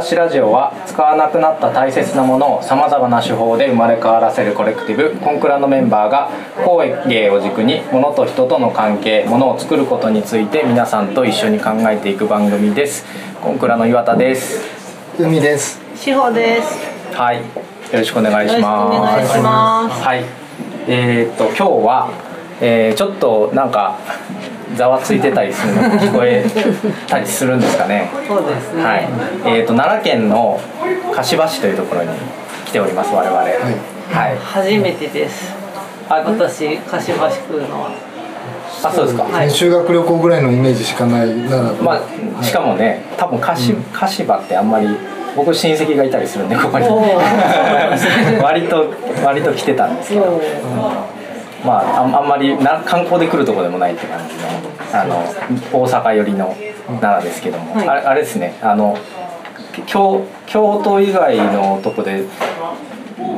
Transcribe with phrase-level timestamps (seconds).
[0.00, 6.30] 蔵出しラジオは使わなくなった大切なものをさまざまな手法で生まれ変わらせるコレクティブコンクラのメンバーが
[6.64, 6.78] 工
[7.08, 13.04] 芸を軸に物と人との関係物を作ることについて皆さんと一緒に考えていく番組です。
[13.42, 14.62] コンクラの岩田です。
[15.18, 16.78] 海です志保です。
[17.14, 17.38] はい。
[17.38, 17.42] よ
[17.92, 18.96] ろしくお願いします。
[18.96, 20.02] お願いします。
[20.02, 20.24] はい。
[20.88, 22.10] えー、っと今日は、
[22.60, 23.98] えー、ちょっとなんか
[24.76, 26.44] ざわついてたりするのが 聞こえ
[27.06, 28.10] たりするんですかね。
[28.26, 28.84] そうですね。
[28.84, 29.08] はい。
[29.46, 30.60] えっ、ー、と奈良県の
[31.12, 32.08] 柏市というところに
[32.66, 33.36] 来ております我々。
[33.38, 33.48] はい。
[33.48, 35.54] はい、初めてです。
[36.08, 37.66] あ私柏市区の。
[38.82, 42.00] あそうですか、はい、修学旅行ぐらいのイメージしかないならま
[42.40, 44.88] あしかもね多分柏,、うん、柏ってあんまり
[45.36, 46.86] 僕親戚がいたりするんでここに
[48.42, 48.86] 割と
[49.22, 50.40] 割と来てたんですけど、うん
[51.64, 54.40] まあ、あんまりな観光で来るとこでもないって感じの
[54.92, 55.16] あの
[55.72, 56.56] 大阪寄りの
[57.00, 58.58] 奈良ですけども、はい、あれあれですね。
[58.62, 58.96] あの
[59.86, 62.24] 京京都以外のとこで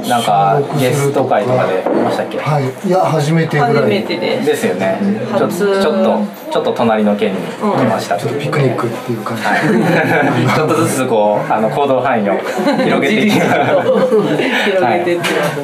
[0.09, 2.39] なんかゲスト会とかでいましたっけ？
[2.39, 2.89] はい。
[2.89, 3.75] いや初めてぐらい。
[3.75, 4.41] 初めてで。
[4.43, 4.99] すですよね。
[5.39, 9.61] ちょちょっとちょっと隣の県に来ました、うん、ちょっとピクニックっていう感じ、はい、
[10.55, 12.35] ちょっとずつこうあの行動範囲を
[12.85, 15.05] 広げていきますね、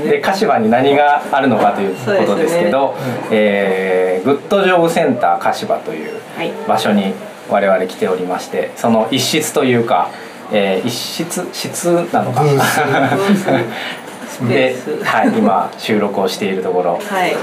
[0.05, 3.29] で柏に何があるのかということですけど、ね。
[3.31, 6.13] えー、グッドジョブセンター柏という
[6.67, 7.13] 場所に
[7.51, 10.09] 我々来ておりましてその一室というか
[10.51, 11.47] えー、一室？
[11.53, 12.43] 室なのか、
[14.47, 16.99] で、はい、今収録をしているところ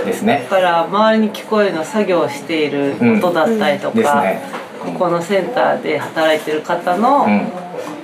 [0.05, 4.23] ですね、はい、だから周りに聞こえるの作業している音だったりとか、うん。
[4.23, 4.41] ね、
[4.83, 7.51] ここのセンターで働いてる方の、うん、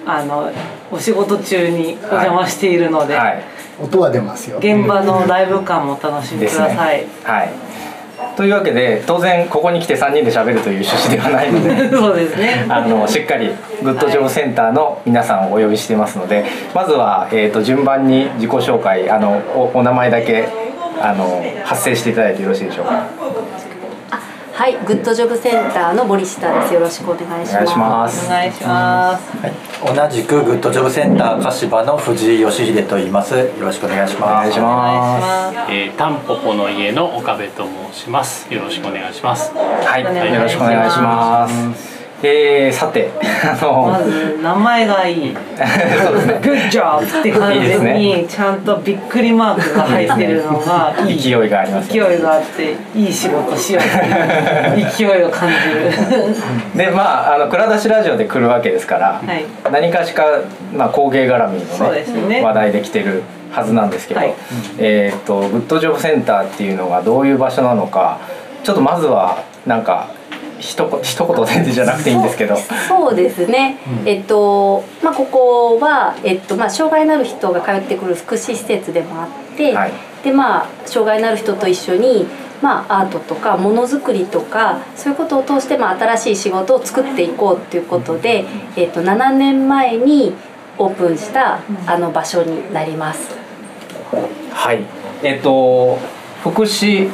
[0.05, 0.51] あの
[0.91, 3.35] お仕事中にお邪魔しているので、はい。
[3.35, 3.43] はい、
[3.81, 4.57] 音は出ますよ。
[4.57, 7.70] 現場のライブ感もお楽しみください、ね、はい
[8.35, 13.51] というわけで当然ここに来て3人で喋るという趣旨ではないので そうですねあのしっかり
[13.83, 20.47] グッドジョブセンターの皆さんをお呼びしてますので、まずは、えーと、順番に自己紹介あのおお名前だけ
[21.01, 23.03] あの発声していただいてよろしいでしょうか？
[24.61, 26.71] はい、グッドジョブセンターの森下です。
[26.75, 28.27] よろしくお願いします。
[28.27, 29.37] お願いします。
[29.37, 33.35] はい、同じくグッドジョブセンター柏の藤井義秀と言います。
[33.35, 34.29] よろしくお願いします。
[34.29, 35.71] お願いします。
[35.71, 38.53] えー、タンポポの家の岡部と申します。
[38.53, 39.51] よろしくお願いします。
[39.51, 41.90] はい、よろしくお願いします。
[42.23, 46.41] えー、さてあのまず名前がいいそうですね。
[46.43, 55.91] グッジョブって感じにちゃんとびっくりマークが入ってるのが いい勢いがあります、ね、勢いがあっていい仕事しよう勢いを感じる。
[56.75, 60.23] でまああの蔵出しラジオで来るわけですから、はい、何かしか、
[60.73, 64.33] まあ、工芸絡みのね、ね、話題で来てるはずなんですけど、はい、
[64.77, 68.19] えっ、とグッドジョブセンターっていうのがどういう場所なのか
[68.63, 70.07] ちょっとまずはなんか
[70.61, 72.55] 一言一言全然じゃなくていいんですけど。
[72.87, 79.91] そうですね、うん、えっとまあここは、えっとまあ、障害のある人が通ってくる福祉施設でもあって、はい、
[80.23, 82.25] でまあ障害のある人と一緒に
[82.61, 88.45] まあ、アートとかものづくりとかそういうことを通して、まあ、新しい仕事を作っていこうということで、
[88.75, 90.35] えっと、7年前に
[90.77, 93.35] オープンしたあの場所になります。
[94.51, 94.83] はい。
[95.23, 95.97] えっと
[96.43, 97.09] 福祉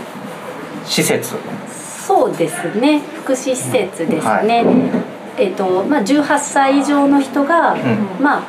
[0.85, 1.35] 施設
[2.07, 3.00] そうですね。
[3.00, 5.03] 福祉施設ですね、は
[5.38, 8.44] い、えっ、とまあ18歳以上の人が、うん、まあ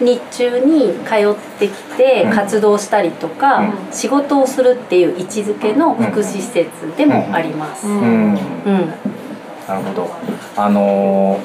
[0.00, 7.86] 日中に通ってきて活動したりとか、うん、仕事をするっていう位置づけの福祉施設でもあります。
[7.86, 10.10] うん、なるほど。
[10.56, 11.38] あの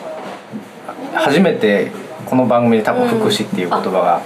[1.13, 1.91] ー、初めて
[2.29, 4.22] この番組で多分福祉っていう言葉が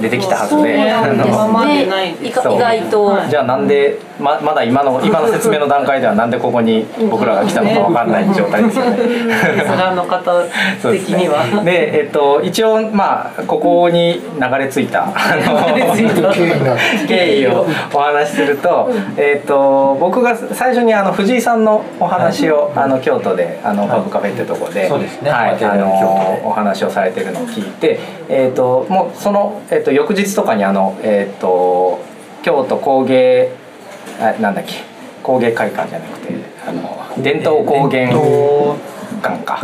[0.00, 0.78] 出てきたはずで、
[2.26, 3.18] 意外と。
[3.28, 8.96] じゃあなんでままだ今の今の説明の段階ではなんでここに僕らが来たのかわかんない状態ですよね。
[9.94, 10.44] の方
[10.90, 11.62] 的には。
[11.64, 15.12] で、えっと一応まあここに流れ着いた
[17.08, 21.60] 経緯をお話しすると、えっと僕が最初にあの藤井さん。
[21.64, 27.98] のお話をあの京都であのパブカフェってとこで、はいあのお話をされてるのを聞いて、
[28.28, 32.00] えっともうそのえっと翌日とかにあのえっと
[32.42, 33.52] 京都工芸
[34.20, 34.82] あなんだっけ
[35.22, 36.34] 工芸会館じゃなくて
[36.66, 38.08] あの伝統工芸
[39.22, 39.60] 館か。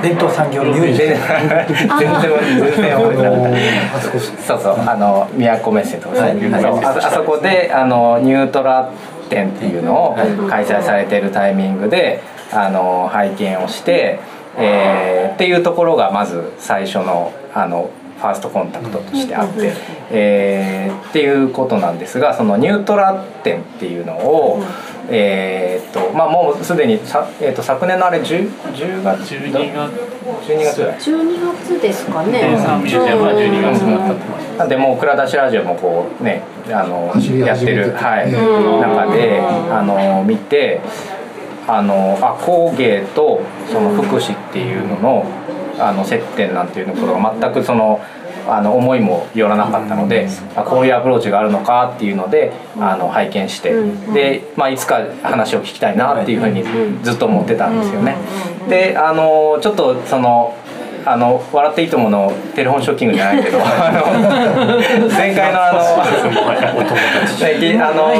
[0.00, 4.10] 伝統産業入 全然全然覚えてなかった。
[4.42, 8.88] そうそうあの都メッセとか、ね、あそこであのニュートラ
[9.28, 10.16] 展っていうのを
[10.48, 12.22] 開催されているタイミングで
[12.52, 14.20] あの拝見をして、
[14.56, 17.90] えー、っていうところがまず最初のあの
[18.22, 19.72] ファーストコンタクトとしてあって、
[20.12, 24.62] えー、っていうことなんですがそのニュートラ展っていうのを、
[25.10, 30.12] えーとまあ、もうすでにさ、えー、と昨年のあれ 10, 10月12月。
[30.22, 32.56] 12月ぐらい12月ですかね。
[32.64, 34.58] サンミュージアムは12月だったと思います。
[34.58, 37.12] なんでもう蔵出しラジオもこうねあの
[37.44, 38.80] やってる、はい、うん。
[38.80, 40.80] 中であの見て
[41.66, 45.26] あのあ工芸とその福祉っていうのの
[45.78, 48.00] あの接点なんていうところが全くその
[48.48, 53.72] あの思いもよらなかったので、あこういうアプローチがあるのかっていうのであの拝見して、
[54.12, 56.64] で、まあ、いつか話を聞きたいなっていうふうに
[57.04, 58.16] ずっと思ってたんですよね。
[58.68, 60.56] であのちょっとその
[61.04, 65.80] あの笑っていいとものテレフォンショッキングじゃないけど あの前回のあの
[67.82, 68.14] あの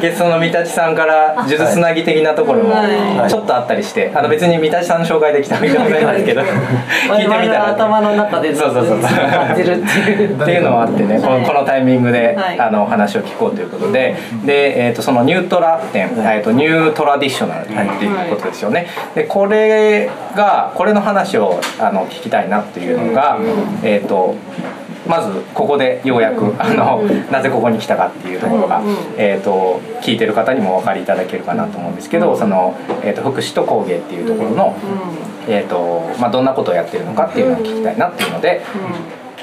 [0.00, 3.30] ゲストの三立さんから数珠つなぎ的なところもはい。
[3.30, 6.42] ちょっとあったりしてあの別に三立さんの紹介できたわけじゃないんですけど
[7.16, 7.66] 聞いてみたら。
[7.66, 8.86] の頭の中でずっとそう。
[8.86, 10.40] そうそう感じるっていう。
[10.40, 12.60] っていうのもあってねこのこのタイミングで、はい。
[12.60, 14.16] あのお話を聞こうということで。
[14.44, 18.86] で、えー、とそのニュートラ展、えー、とニュートラディショナルっていうことですよね。
[19.14, 23.38] でこれがこれの話をあの聞きたいなっていうのが、
[23.82, 24.34] えー、と
[25.06, 28.82] まずここでようやくあのなぜここに来たかっていうところが、
[29.16, 34.76] えー、と聞いてる方にもお分かりいただけるかなと思うんですけどその、えー、と福祉と工芸っていうところの、
[35.48, 38.62] えーとまあ、どんなことをやってるのかっていうのを聞きたいなっていうので、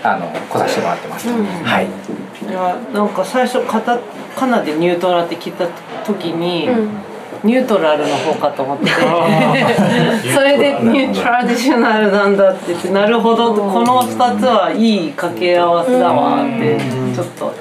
[0.03, 1.29] あの来させてもらってます。
[1.29, 1.85] はい。
[1.85, 3.99] いやなんか最初カタ
[4.35, 5.67] カナでニュートラって聞いた
[6.03, 6.67] 時に、
[7.43, 8.89] ニュートラルの方かと思って
[10.33, 16.77] それでニュートラディショナルなんだって言ってなるほどこの2つはいい掛け合わせだわって
[17.13, 17.53] ちょっと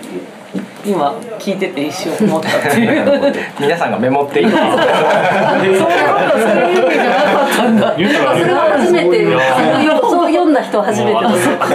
[0.85, 3.05] 今聞いてて一瞬思ったっていう。
[3.59, 7.93] 皆さんがメモっていいそうなんだそういう意味じゃなかったんだ。
[7.95, 8.07] それ
[8.53, 11.19] は初めてそうそう読んだ人は初めて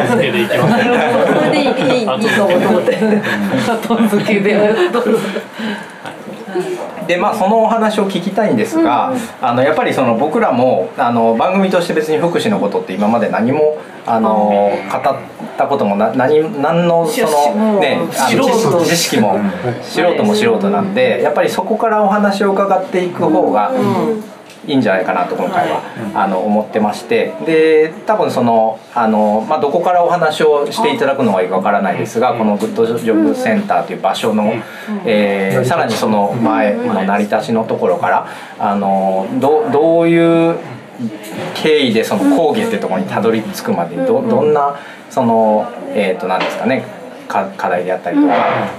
[0.10, 0.44] それでいい。
[0.44, 0.45] い
[2.00, 2.01] い。
[2.01, 2.98] いいと思うと思って
[3.71, 4.56] 後付けで
[7.07, 15.18] でまあそのお話を聞きたいんですが、あのやっぱりその僕らもあの番組として別に福祉のことって今まで何もあの語っ
[15.57, 17.21] たこともな何何のそ
[17.56, 19.39] のねあの知知識も
[19.81, 23.71] 素人も素人なんでやっぱりそこからお話を伺っていく方が
[24.65, 25.81] いいんじゃないかなと今回は
[26.15, 27.33] あの思ってまして。
[27.45, 34.54] で多分そのあの、まあ、どこからお話をしていただくのがいいかわからないですがこのグッドジョブセンターという場所の、
[35.06, 38.27] えーさらにその前の成り立ちのところから
[38.59, 40.57] あのどどういう
[41.56, 44.80] 経緯でその講義っていうところにたどり着くまでにどどんな
[45.10, 46.83] そのえっ、と何ですかね
[47.27, 48.33] か課題であったりとか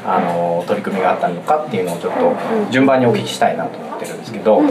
[0.07, 4.63] あの取り組みがあったのかっていうのをちょっと順番にお聞きしたいなと思ってるんですけど。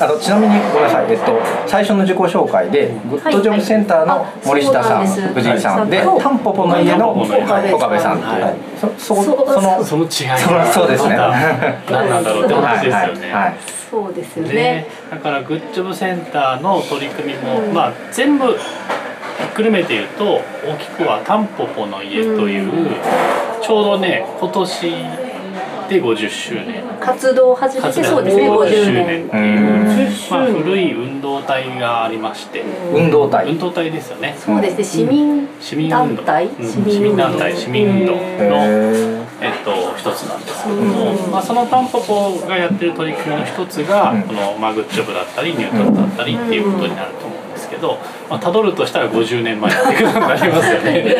[0.00, 8.56] あのちなみにごめんなさい、えっと、最初の自己紹介でグッドジョブセンターの森下さん、はいはいあ藤井さんで、タンポポの家の岡部さんっていう、はい。
[8.78, 8.88] そ
[9.22, 10.10] そこそのその違い
[10.72, 11.16] そうですね。
[11.90, 13.56] 何なんだろうって話ですよね、はいはいはい。
[13.90, 14.86] そうですよでね。
[15.10, 22.90] だからグッジョブセンターの取り組みも、まあ全部ひっくるめて言うと大きくは「タンポポの家」という、
[23.62, 25.29] ちょうどね今年
[25.90, 26.84] で50周年。
[27.00, 29.06] 活動を始めてそうですね50 50周年。
[29.06, 32.62] 年っていう、50まあ、古い運動体がありまして。
[32.94, 34.36] 運動体運動体ですよね。
[34.38, 36.46] そうですね市民市民運動団体？
[36.46, 36.66] うん。
[36.66, 38.22] 市民団体市民運動の、へ
[39.42, 44.22] えっと、一つなんですけども、まあ、そのタンポポがやってる取り組みの一つが、うん。
[44.22, 47.98] このマグッジョブだったりニュートラだったりっていうことになると思うんですけど、
[48.28, 51.16] まあ、辿るとしたら50年前っていうことになりますよね。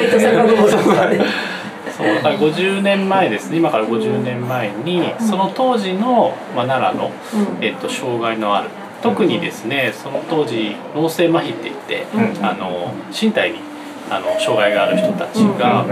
[2.00, 3.58] そうだから50年前ですね。
[3.58, 7.12] 今から50年前にその当時の、まあ、奈良の、
[7.60, 8.70] えっと、障害のある。
[9.02, 12.44] 特にですねその当時脳性麻痺って言って、うん。
[12.44, 13.69] あの身体に
[14.10, 15.86] あの障害がある人たちが、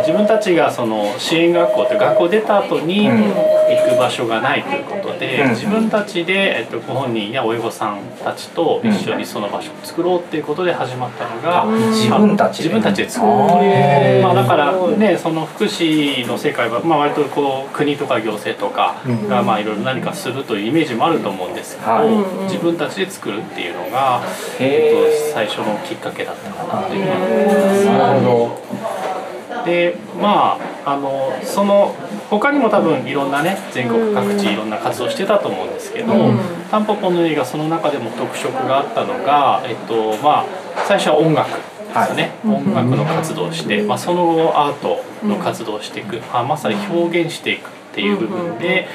[0.00, 3.52] 自分たちがその支援学校って学校出た後にうん。
[3.72, 5.50] 行く場所がないということで、うん。
[5.50, 13.32] 自分たちで、えっと、ご本人や親御さんたちと一緒にその場所を作ろうっていうことで始まったのが、自分たちで自分たちで作る。
[14.22, 18.96] まあ、だからねその福祉の世界は、まあ、割とこう国とか行政とか
[19.28, 22.08] がまあいろいろ何かするというイメージもあると思うんですけど、はい。
[22.44, 24.22] 自分たちで作るっていうのが、
[24.58, 27.51] えっと、最初のきっかけだったかなというふうに思います。
[27.98, 28.58] なるほ
[29.64, 31.94] でまああのその
[32.28, 36.12] 他にも多分いろんなね全国各地いろんな活動してたと思うんですけど、
[36.70, 40.46] タンポポの映画その中でも特色があったのが、えっとまあ、
[40.88, 48.88] 最初は音楽ですね、音楽の活動をして、まあ、その後アートの活動をしていく、あまさに表現していくっていう部分で、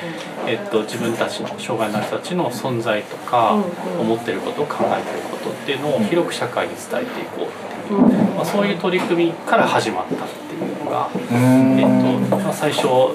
[0.48, 3.54] えっと、自分たちの障害のある人たちの存在とか、
[4.00, 7.52] 思ってること考えてることっていうのを広く社会に伝えていこうっていう、
[7.94, 11.10] まあ、そういう取り組みから始まったっていうのが。
[11.32, 13.14] えっとまあ、最初は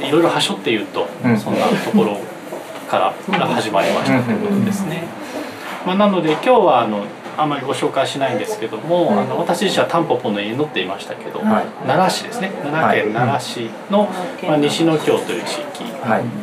[0.00, 1.38] いろいろはしょって言うと、うん。
[1.38, 2.18] そんなところ
[2.88, 5.04] からが始まりましたということですね。
[5.86, 7.04] まあ、なので今日はあの
[7.36, 12.52] あまりご紹介しないんですけども、あの私自身はタンポポの家に乗っていましたけど、はい、奈良市ですね。
[12.62, 14.08] 奈良県奈良市の、
[14.46, 15.84] まあ、西野京という地域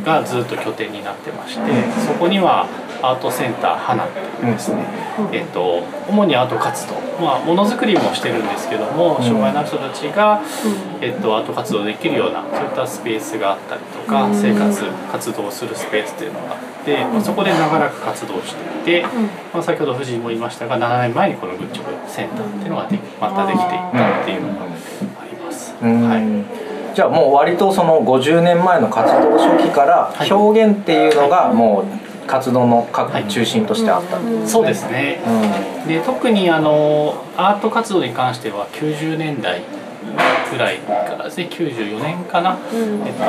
[0.05, 1.61] がずっと拠点になってまして、
[2.05, 2.67] そこには
[3.01, 4.53] アートセンター花っていう。
[4.53, 4.83] ですね、
[5.31, 10.41] えっと、主にアート活動、まあ、ものづくりもしてるんですけども障害のある人たちが、
[10.99, 19.05] えっと、アート活動できるようなそういったスペースがあったりとか生活活動するスペースというのがあって、まあ、そこで長らく活動していて、
[19.53, 24.67] まあ、先ほど藤井も言いましたが7年前にこのグッチョブセンターっていうのがでまたできていったっていうのがあ
[25.25, 25.75] ります。
[25.81, 26.95] はい。
[26.95, 32.87] じゃあもう割とその50年前の活動初期から表現っていうのがもう活動の
[33.27, 35.21] 中心としてあった、はい、そうですね、
[35.83, 39.61] うん、で特にあのアート活動に関しては90年代
[40.49, 43.23] ぐらいからですね94年かな、うん、えっと、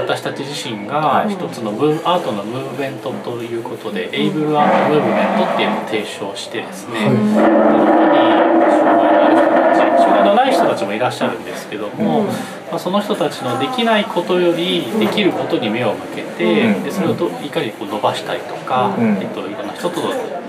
[0.00, 12.22] 私たち自身が一つのブアートのムーブメントということで、エイブルアートムーブメントっていうのを提唱してですね、うん、障害のある人たち障害のない人たちもいらっしゃるんですけども、
[12.70, 20.00] まあ、その人たちのできないことよりできることに目を向けて、でそれをどいかにこう伸ばしたりとか、えっと、いろんな人と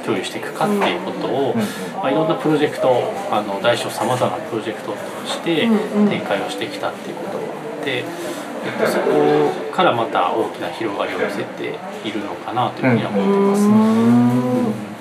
[0.05, 1.55] 共有していくかっていうことを、
[1.95, 5.67] まあ、いろんなプロジェクトあの大小さまざまなプロジェクトとして
[6.09, 8.03] 展開をしてきたっていうことがあって。
[8.65, 11.77] えっと、そこからまた大きな広がりを見せて
[12.07, 14.92] いるのかなというふうには思ってます。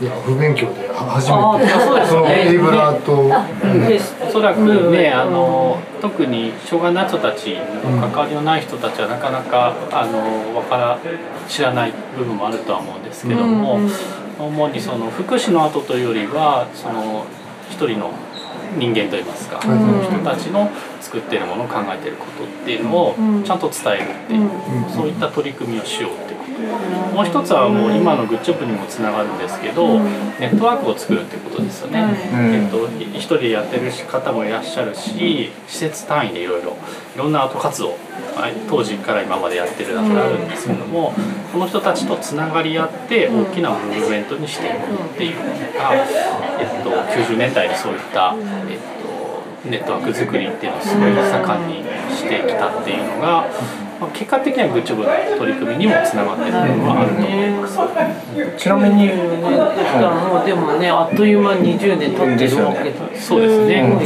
[0.00, 2.06] いや不勉強で初めて。
[2.06, 10.98] そのエイブルアート、うん、おそらくねあの特に障害の人たちの関わりのない人たちはなかなかあのわから
[11.48, 13.80] 知らない部分もあるとは思うんですけども、
[14.38, 17.26] 主にその福祉の後というよりはその
[17.70, 18.12] 一人の
[18.78, 24.50] 人間といいますか、その人たちの作っているものを考えていることっていうのをちゃんと伝えるっていう、
[24.94, 26.35] そういった取り組みをしようっていう
[27.14, 29.98] もう一つはもう今のグッチョップにもつながるんですけど、
[30.40, 36.76] ネットワークを作るってことですよね、えっと、一人でやってる方もいらっしゃるし施設単位でいろいろ
[37.14, 37.96] いろんなアート活動
[38.68, 41.14] 当時から今までやってる中であるんですけども
[41.52, 45.42] この人たちとつながり合って大きなムーブメントにしていくっていうの
[45.78, 48.34] が、えっと、90年代にそういった、
[48.68, 48.78] えっ
[49.64, 51.84] と、ネットワーク作りっていうのをすごい盛んに
[52.14, 53.46] してきたっていうのが。
[54.00, 57.78] まあ、結果的にはグッチョブの取り組みにもつながってる部分はあると思います。
[58.58, 62.96] ちなみに、ね、もうでもねあっという間に20年経ってるわけだ。
[63.18, 63.96] そうですね。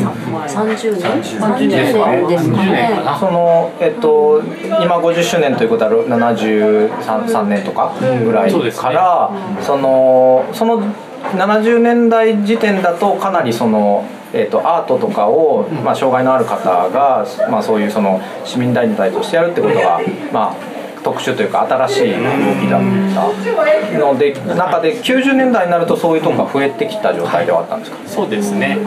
[0.47, 1.01] 三十年。
[1.01, 3.03] 三十年ですね。
[3.19, 4.43] そのえっと
[4.83, 7.93] 今50周年ということは73年とか
[8.25, 9.31] ぐらいから、
[9.61, 10.83] そのその
[11.23, 14.05] 70年代時点だとかなりその。
[14.33, 20.01] えーと、アートとかを、まあ、障害のある方が、まあ、そういうその市民団体としてやるってことが、
[20.33, 20.57] まあ、
[21.03, 22.17] 特殊というか新しい動
[22.61, 22.81] きだっ
[23.13, 23.99] た。
[23.99, 28.79] ので中で90年代になるとそういうとこが増えてきた状態ではあったんですか、はい、そうですね。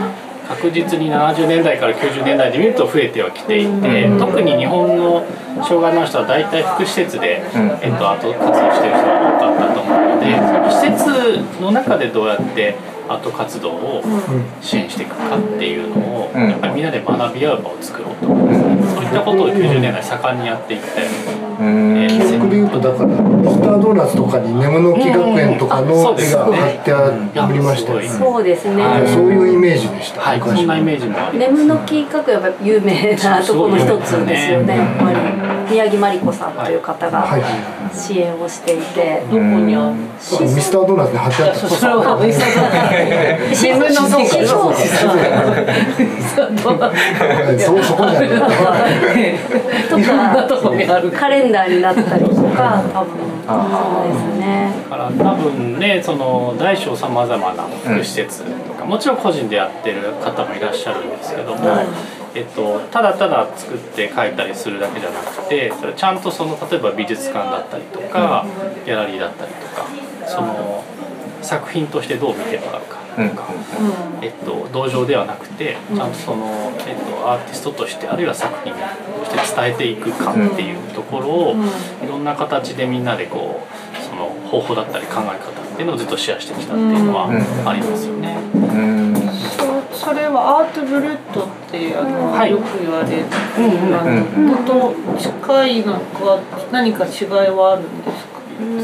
[0.48, 5.26] 確実に70年代から90年代で見ると増えてはきていて、特に日本の
[5.64, 7.42] 障害のある人は大体福祉施設で、
[7.82, 9.73] えっと、アート活動してる人が多かった
[10.40, 12.76] と思うので施設の中でどうやって
[13.08, 14.04] アート活動を
[14.62, 18.28] 支援していくかっていうのを、やっぱりみんなで学び合う場を作ろうと。
[18.28, 21.08] 思います、そういったことを90年代盛んにやっていったよ
[21.60, 23.10] えー、記憶でいうとだから
[23.52, 26.92] スタードーナツとかに眠の木学園とかの絵が貼って
[27.40, 34.78] ありましたよね、そうですね、そういうイメージでした、はい、そんなイメージもあり眠の木学園は有名なところの一つですよね。
[34.78, 37.26] やっぱり宮城真理子さんという方が
[37.94, 41.68] 支援をしていて、どこにあるミスタードーナツに貼ってあった。
[41.68, 42.72] それはミスタードー
[43.42, 43.56] ナツ。
[43.56, 44.70] 新聞の記事そ
[47.74, 48.30] うそこにある。
[49.90, 53.12] とかカレンダーになったりとか多分
[53.46, 61.60] そうですねだから多分ねその大小さまざまな福祉施設とか、もちろん個人でやってる方もいらっしゃるんですけども、
[62.36, 68.46] えっと、ただただ作って書いたりするだけじゃなくてちゃんとその例えば美術館だったりとか、
[68.86, 69.86] ギャラリーだったりとか
[70.28, 70.84] その
[71.42, 73.04] 作品としてどう見てもらうか。
[73.14, 73.48] とか、
[74.24, 78.80] えっと、同情ではなくてちゃんとその、えっと、アーティストとしてあるいは作品と
[79.26, 81.56] して伝えていくかっていうところを、
[82.04, 87.30] いろんな形でみんなでこうその方法だったり考え方っていうのをずっとシェアしてきたっていうのは
[87.66, 89.03] ありますよね。
[90.04, 93.26] それはアートブルットってあの、はい、よく言われる、
[93.58, 96.40] うんうん、と近いのか
[96.72, 98.04] 何か違いはあるん。
[98.04, 98.34] ですか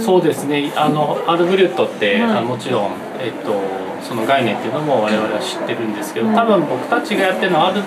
[0.03, 0.71] そうですね。
[0.75, 3.61] あのアルブリュットって、はい、もちろん、えっと、
[4.01, 7.81] その概念っていうのも我々は知ってるんですけど多分僕たちがやってるのはアル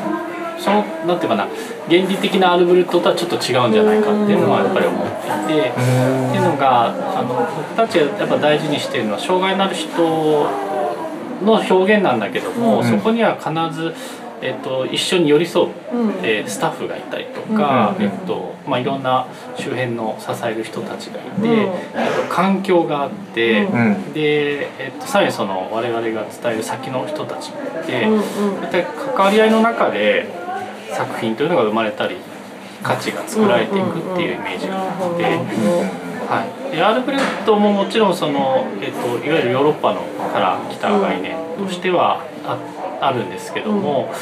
[0.59, 1.49] そのなんていうかな
[1.89, 5.81] 原理的なアルブレットとはちょっと違うんじゃないかっていうのはやっぱり思っていて、って
[6.37, 9.91] いうのがあの僕たちがやっぱ大事にしているのは障害のある人
[11.45, 13.95] の表現なんだけども、そこには必ず
[14.43, 15.69] えっと、一緒に寄り添う、
[16.25, 23.65] えー、スタッフがいたりとか、えっとまあ、いろんな周辺の支える人たちがいて、えっと、環境があって、
[24.13, 28.05] で、えっと、さらにその我々が伝える先の人たちがいて、
[28.63, 30.27] 大体関わり合いの中で
[30.91, 32.17] 作品というのが生まれたり
[32.83, 36.12] 価値が作られていくっていうイメージがあって。
[36.81, 40.01] アルブレットももちろんその、えっと、いわゆるヨーロッパの
[40.33, 42.59] から来た概念としてはあ
[43.01, 44.13] あるんですけども、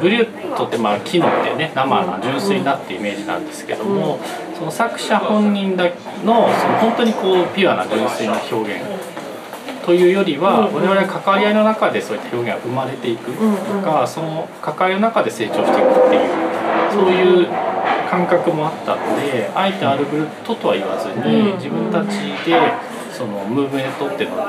[0.00, 4.18] ブリュットってまあ木のってね生な純粋なってイメージなんですけども、
[4.58, 5.84] その作者本人だ
[6.24, 8.82] のその本当にこうピュアな純粋な表現
[9.84, 16.44] というよりは我々関わり合いの中でそういった表現が生まれていくとかその関わりの中で成長していくっていう
[16.90, 17.73] そういう
[18.14, 22.14] 感覚もあったのであえてアルブルトとは言わずに自分たち
[22.46, 22.54] で
[23.12, 24.46] そのムーブメントっていうのを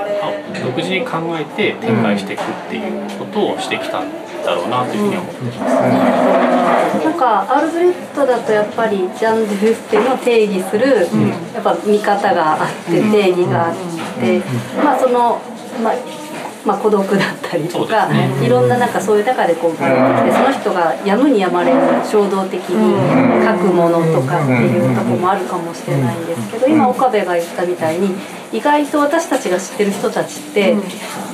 [0.63, 4.11] 独自に考えて展開していくっていうことをしてきたん
[4.43, 7.05] だろうなというふうに思ってます。
[7.05, 11.07] なんかアルブレットだとやっぱりジャンルっていうのを定義する、
[11.53, 13.75] やっぱ見方があって定義があっ
[14.19, 14.41] て、
[14.83, 15.41] まあその
[15.83, 16.24] まあ
[16.65, 28.11] まあ、孤独だったりとか、ね、いろんななんかそういう中でこう生まれてきてその人がやむにやまれぬ衝動的に書くものとかっていうとこもあるかもしれないんですけど今岡部が言ったみたいに
[28.53, 30.75] 意外と私たちが知ってる人たちって、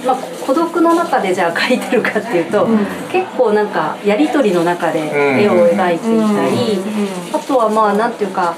[0.06, 2.68] まあ、孤独の中でじゃあ描いてるかっていうと、
[3.12, 5.00] 結構なんかやり取りの中で
[5.44, 6.80] 絵を描いていたり、
[7.34, 8.12] あとはまあなん。
[8.22, 8.56] ていうか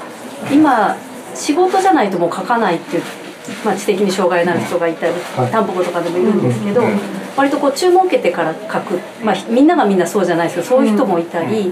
[0.52, 0.94] 今
[1.34, 3.02] 仕事じゃないともう描かないっていう
[3.64, 5.14] まあ、知的に障害のある人がいたり、
[5.50, 6.82] タンポポとかでもいるんですけど、
[7.36, 11.70] 割とこう注文を受けてから書く、まあ、みんながみんなそうじゃないですけどそういう人もいたり、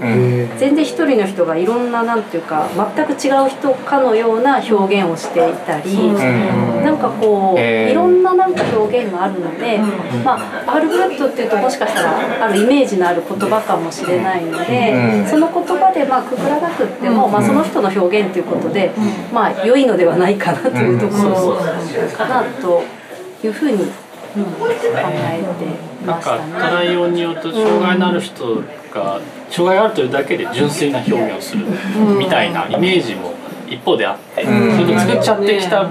[0.57, 9.77] 全然一人の人がいろんななんていうか全く違う人かのような表現をしていたり、なんかこう、いろんななんか表現があるので、
[10.23, 18.91] まあ、アールブリュットっていうともしかしたらあるイメージのある言葉かもしれないので、その言葉でまあくくらなくっても、まあ、その人の表現ということで、
[19.31, 21.57] まあ良いのではないかなというところ
[22.15, 22.83] かなと
[23.43, 24.02] いうふうに
[24.33, 25.93] 考えてましたね。
[26.05, 28.61] なんかトライオンによると障害のある人
[28.93, 31.65] が障害があるというだけで純粋な表現をする
[32.17, 33.33] みたいなイメージも
[33.67, 35.87] 一方であって、それと作っちゃってきた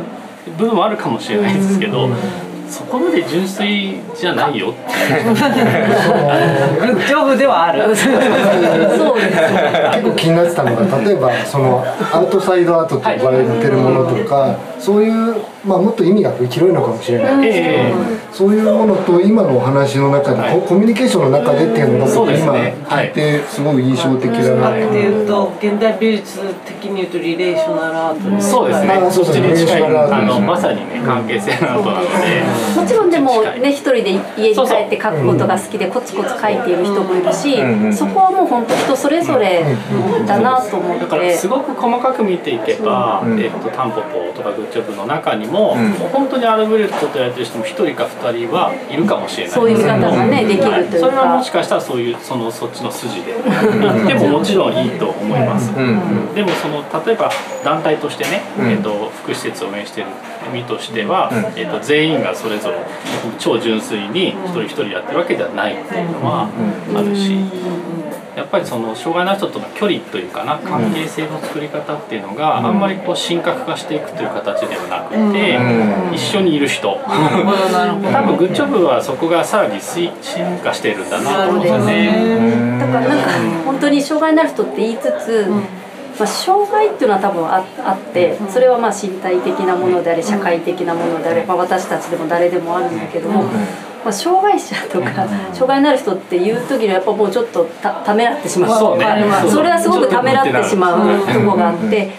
[0.59, 2.09] 部分もあるかもしれないですけど、
[2.69, 4.83] そこまで純粋じゃないよって
[7.09, 7.95] 丈夫ではある。
[7.97, 8.23] そうで
[9.31, 9.39] す
[9.93, 17.43] 結構気になってたのが例えばそのアウトサイドアートと呼ばれてるものとか、そういう、まあ、もっと意味が広いのかもしれない。
[17.43, 17.93] ですけど、え。
[17.93, 24.71] ー、そういうものと今のお話の中で、はい、コミュニケーションの中でっていうのが僕今聞いてすごい印象的だな。
[24.71, 29.11] っていうと現代美術的に言うとリレーショナルアートそうですね。
[29.11, 29.85] そうですね。
[29.85, 32.81] あのまさにね関係性のアートなので。
[32.81, 37.57] もちろんでもね一人で家に帰って書くことが好きでコツコツ書いている人もいるし、
[37.97, 39.65] そこはもう本当人それぞれ
[40.27, 41.03] だなと思って。
[41.03, 49.53] だからすごく細かく見ていけば、えっと、タンポポとかグッジョブの中にも,、もう本当にアルブレットとやってる人も一人か二人はいるかもしれない。
[49.53, 51.07] そういう見方がねできるというか。
[51.07, 53.33] それはもしかしたらそういうそのそっちの筋で。
[53.35, 55.73] 行ってももちろんいいと思います、
[56.35, 57.31] でもその例えば
[57.65, 60.07] 団体としてね、えっと、福祉施設を運営してる
[60.53, 62.79] 身としては、えっと、全員がそれぞれ
[63.39, 66.49] 超純粋に一人一人やってるわけではないっていうのは
[66.95, 67.39] あるし
[68.37, 76.99] やっぱりその障害の人との距離というかな関係性の作り方っていうのがあんまりこう神格化していくという形ではなくて一緒にいる人。
[77.03, 80.11] 多分グッジョブはそこがさらに進
[80.63, 82.79] 化してるんだなと思うんですよね。
[82.79, 83.31] だからなんか
[83.65, 85.51] 本当に障害のある人って言いつつ
[86.19, 93.45] まあ、障害っていうのは多分ああってそれはまあ身体的なものであれ社会的なものであれ、まあ、私たちでも誰でもあるんだけども、
[94.05, 98.71] まあ、障害者とか障害のある人っていう時にはやっぱもうちょっとたためらってしまう。
[98.79, 102.11] そ,、れはすごくためらってしまうとこがあって。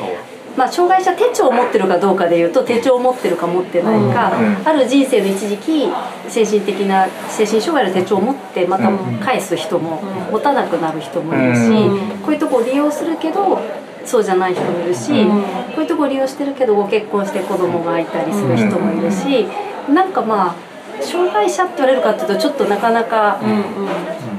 [0.55, 4.31] まあ、障害者手帳を持ってるかどうかでいうと手帳を持ってるか持ってないか、
[4.63, 5.89] ある人生の一時期
[6.27, 8.91] 精神的な精神障害の手帳を持ってまた
[9.23, 9.99] 返す人も
[10.31, 11.89] 持たなくなる人もいるし、
[12.23, 13.59] こういうとこを利用するけど
[14.05, 19.47] そうじゃない人もいるし、こういうとこ利用してるけどご結婚して子供がいたりする人もいるし、
[19.91, 23.39] なんかまあ障害者って言われるかっていうとちょっとなかなか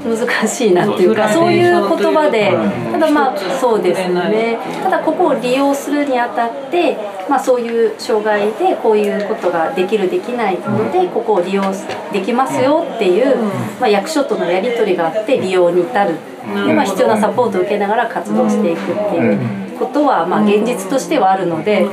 [0.03, 2.51] 難しいなっていうかそういう言葉で
[2.91, 4.57] ただまあそうですね。
[4.83, 11.63] ただここを利用するにあたってまあ、そういう障害でこういうことができるできないのでここを利用
[12.11, 13.37] できますよっていう、
[13.79, 16.15] まあ、役所とのやり取りがあって利用に至る。
[16.45, 21.85] で、まあ、必要なサポートを受けながら活動していくっていうことは、まあ、現実としてはあるので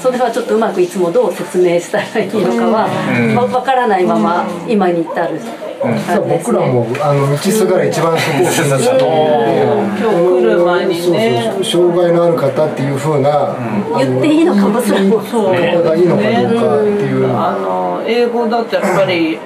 [0.00, 5.40] それはちょっとうまくいつもどう説明したらいいのかは分からないまま今に至る。
[5.80, 11.54] うん、僕らもあの道すがら一番そこを気にした今日来る前にね。
[11.62, 13.54] 障害のある方っていうふうな、
[13.96, 15.08] 言っていいのかもしれない。
[15.08, 19.38] そう方がいいのかどうかっていう、あの英語だとやっぱり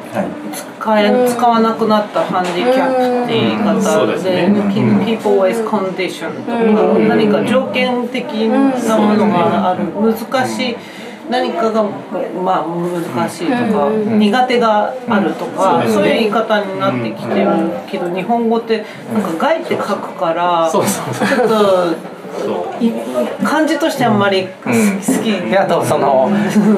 [0.82, 9.84] 使え使わなくなったハンディキャップって言い方で、ね、people with condition とか何か条件的なものがある。
[9.94, 10.76] 難しい
[11.30, 17.46] 何かがまあ難しいとか、苦手があるとか、そういう言い方になってきてる
[17.88, 20.84] けど日本語ってなんか「外」って書くからちょっ
[21.48, 22.12] と。
[23.44, 24.50] 感じとしてあんまり好
[25.22, 26.30] き、うん、であとその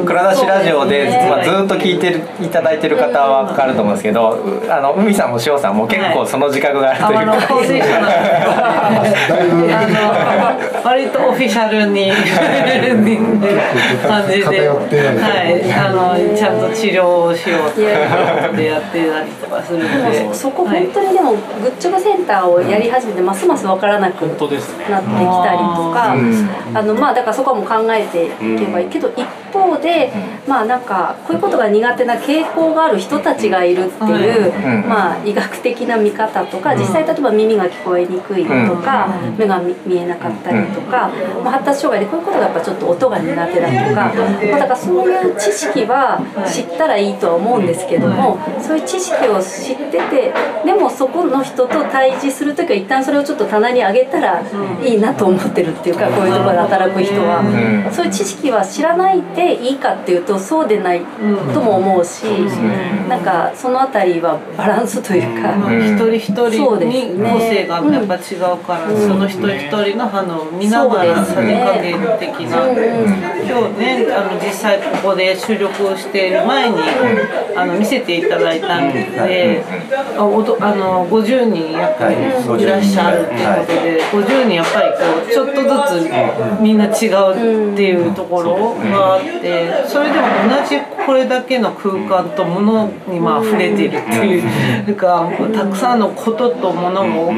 [0.04, 4.38] 蔵出しラジオで、まあ、ずっと聞いてるいただいてる方は分かると思うんですけど
[4.68, 7.90] あの海さんも塩さんも結構その自覚があるというか、
[10.44, 12.10] はい、 割とオフィシャルに
[14.06, 14.74] 感じで、は
[15.48, 17.82] い、あのちゃんと治療をしようって
[18.56, 20.34] でやってたりとかするので。
[20.34, 21.36] そこ本当にでもグ
[21.68, 24.50] ッチョブセンターをやり始めてますます分からなくなってき
[25.44, 26.14] たりとか、
[26.74, 30.11] あのまあだからそこはもう考えていけばいいけど一方で、
[30.48, 41.11] まあなんかこういうことが苦手な傾向がある人たちがいるっていう、まあ医学的な見方とか実際例えば耳が聞こえにくいとか、目が見えなかったりとか、
[41.42, 50.33] まあ、発達障害でこういうことがやっぱちょっと音が苦手だとか、まあ、だからそういう知識は知ったらいいとは思うんですけどもそういう知識を知ってて
[50.64, 54.42] でもそこの人と対峙する時は一旦それをちょっと棚に上げたら
[54.83, 57.42] いいなと思ってるっていうかこういうところで働く人は、
[57.92, 61.01] そういう知識は知らないでいいかっていうとそうでない
[61.53, 62.25] とも思うし、
[63.09, 76.79] なんかその辺りはバランスというか、一人一人に個性がやっぱ違うから、その一人一人の反応を見ながらさじ加減的な、今日ねあの実際ここで収録をしている前に、
[77.57, 79.64] あの見せていただいたんで、
[80.16, 85.68] あおとあの50人やっぱりいらっしゃるっていうことで、50人やっぱりこうちょっとず
[86.06, 86.10] つ
[86.60, 97.32] みんな違うっていうところがあってそれでも同じこれだけの空間とものにまあ溢れているっていうかたくさんのこととものも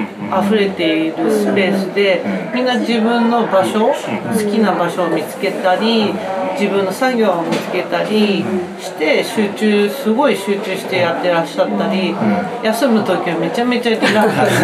[0.45, 2.23] 溢れているスペースで
[2.55, 3.95] みんな自分の場所好
[4.39, 6.13] きな場所を見つけたり
[6.59, 8.43] 自分の作業を見つけたり
[8.81, 12.15] して集中すごい集中してやってらっしゃったり
[12.63, 14.57] 休む時はめちゃめちゃリラックス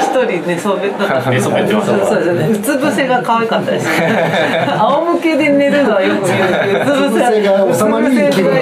[0.00, 2.48] 一人寝そべった寝そべってますそうですね。
[2.48, 4.66] うつ伏せが可愛かったですね。
[4.80, 7.42] 仰向けで寝るのはよく見るうつ伏せ。
[7.42, 8.56] が収まりいい気分う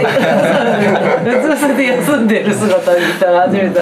[1.40, 3.80] つ伏せで休んでる姿見たら初めて。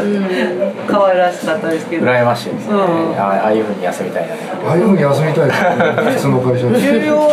[0.86, 2.06] 可愛らしかったですけど。
[2.06, 2.74] 羨ましいですね、
[3.18, 4.34] ああいうふうに休みたいな。
[4.68, 5.68] ああいうふうに休みたいです、ね、
[6.12, 7.32] 普通の会社重要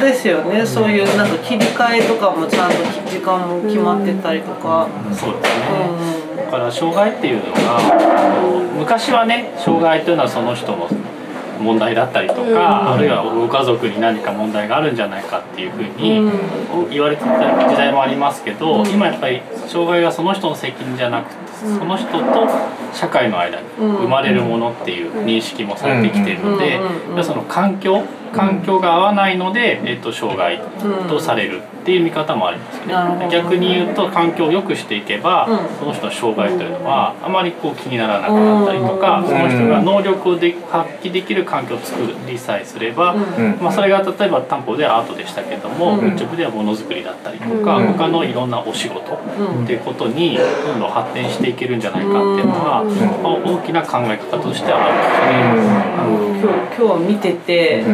[0.00, 0.64] ですよね。
[0.64, 2.76] そういうなんか切り替えとかもちゃんと
[3.10, 10.88] 時間も決まってたりとか、うん、そうですね、うん、だから障害っていうのが昔はね障害というのはその人の
[11.60, 16.30] 問題だったりとか、うん、あるいはご家族に何か問題があるんじゃないかっていうふうに
[16.90, 22.48] 言われてた時代もありますけど、今やっぱり障害がその人の責任じゃなくてその人と
[22.94, 26.80] 社会の間に生まれるものっていう認識もされてきているので
[27.22, 30.62] その環境環境が合わないので、えっと、障害
[31.08, 43.14] とされるっていう見方もありますね、逆に言うと環境を良くしていけば、その人の障害というのはあまりこう気にならなくなったりとか、その人が能力をで発揮できる環境を作りさえすれば、
[43.60, 52.84] まあ、それが例えば担保ではアートでしたけども、うん、YouTube ではものづくりだったりとか、うん、他のいろんなお仕事っていうことにどんどん発展していけるんじゃないかっていうのは、
[53.22, 56.60] まあ、大きな考え方としてはあるんですよね。
[56.76, 57.84] 今日今日見てて、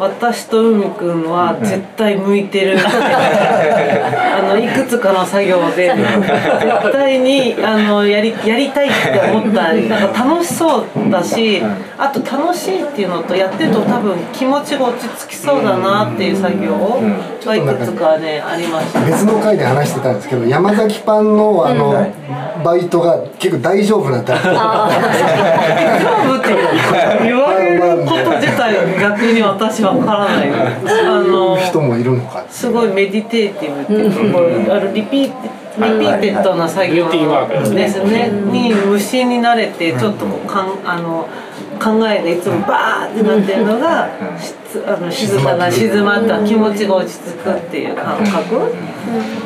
[0.00, 9.74] 私と海くんは絶対向いてる、 あのいくつかの作業で絶対にあのやりやりたいって思った。
[9.74, 11.62] なんか楽しそうだし
[12.02, 16.74] あと楽しいっていうのとやってると多分気持ちが落ち着きそうだなっていう作業
[17.44, 19.04] がいくつかねありました。
[19.04, 21.92] 別の回で話してたんですけど山崎パンのあの、
[22.64, 24.46] バイトが結構大丈夫なタイプ。
[24.46, 24.54] 大
[26.00, 26.48] 丈夫って
[27.22, 30.50] 言われること自体逆に私はわからない。
[30.50, 32.42] あの人もいるのか。
[32.48, 38.30] すごい meditative っていうか、あの repea repeated な作業ですね。
[38.50, 41.28] に無心になれてちょっとこうかんあの
[41.80, 46.44] 考えでいつもバーってなってるのが、あの静かな静まった。
[46.44, 48.70] 気持ちが落ち着くっていう感覚。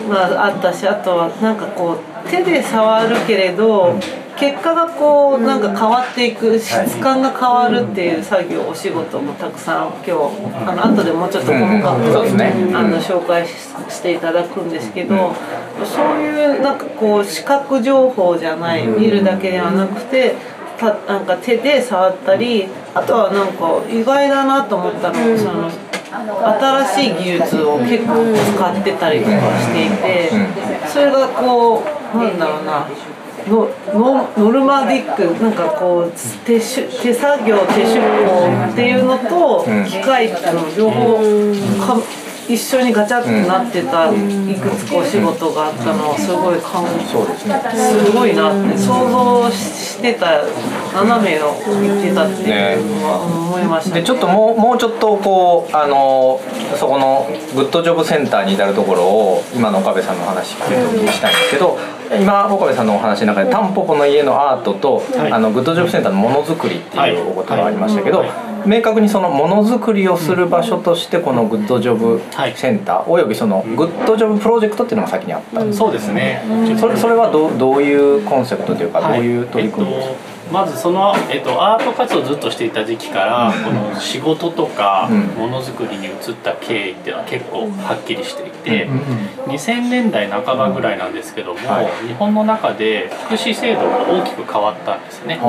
[0.08, 3.98] があったしあとはなんかこう手で触るけれど
[4.36, 10.12] 結果がこうなんか変わっていく質感が変わるっていう作業お仕事もたくさん今日
[10.68, 15.32] あの後でもうちょっと細かく、あの紹介していただくんですけど
[15.84, 20.34] そういうなんかこう視覚情報じゃない見るだけではなくて
[20.78, 25.70] たなんか手で触ったりあとはなんか意外だなと思ったのがその。
[26.14, 28.22] 新しい技術を結構
[28.54, 30.30] 使ってたりとかしていて
[30.86, 31.82] それがこ
[32.14, 32.88] うなんだろうな
[33.48, 36.12] のノノルマディックなんかこう
[36.46, 41.18] 手手作業手出法っていうのと機械っていうの両方
[41.84, 42.00] か
[42.48, 44.14] 一緒にガチャってなってたい
[44.56, 47.60] くつかお仕事があったのはすごい感そうですね。
[47.72, 50.44] すごいなって想像してた
[50.92, 56.40] 斜めの言ってたっていうのは思いました、ね、でちょっともうもうちょっとこうあの
[56.76, 61.78] そこのグッドジョブセンターに至るところを今の岡部さんの話聞くとにしたいんですけど
[62.20, 72.20] 今岡部さんのお話の中で「タンポポの家のアートと」はい、あのグッドジョブセンターのものづくりっていうお言葉ありましたけど、はいはい明確にそのものづくりをする場所としてこのグッドジョブ
[72.56, 76.42] センター、およびそのグッドジョブプロジェクトっていうのが先にあった、そうですね。
[76.78, 86.14] それそれはどどういうコンセプトというかどういう取り組みですか、えっとまずその、えっと、アート活動をずっとしていた時期から、この仕事とかものづくりに移っ
[86.44, 88.88] た経緯っていうのは結構はっきりしていて、
[89.46, 91.58] 2000年代半ばぐらいなんですけども、
[92.06, 95.40] 日本の中で福祉制度が大きく変わったんですね。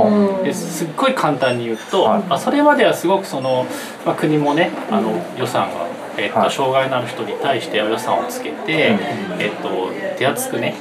[0.43, 3.67] ですっごい簡単に言うと、まあ、それまではすごくその、
[4.07, 5.85] まあ、国もねあの予算が
[6.17, 8.97] えっと、障害のある人に対して予算をつけて、
[9.37, 10.73] えっと、手厚くね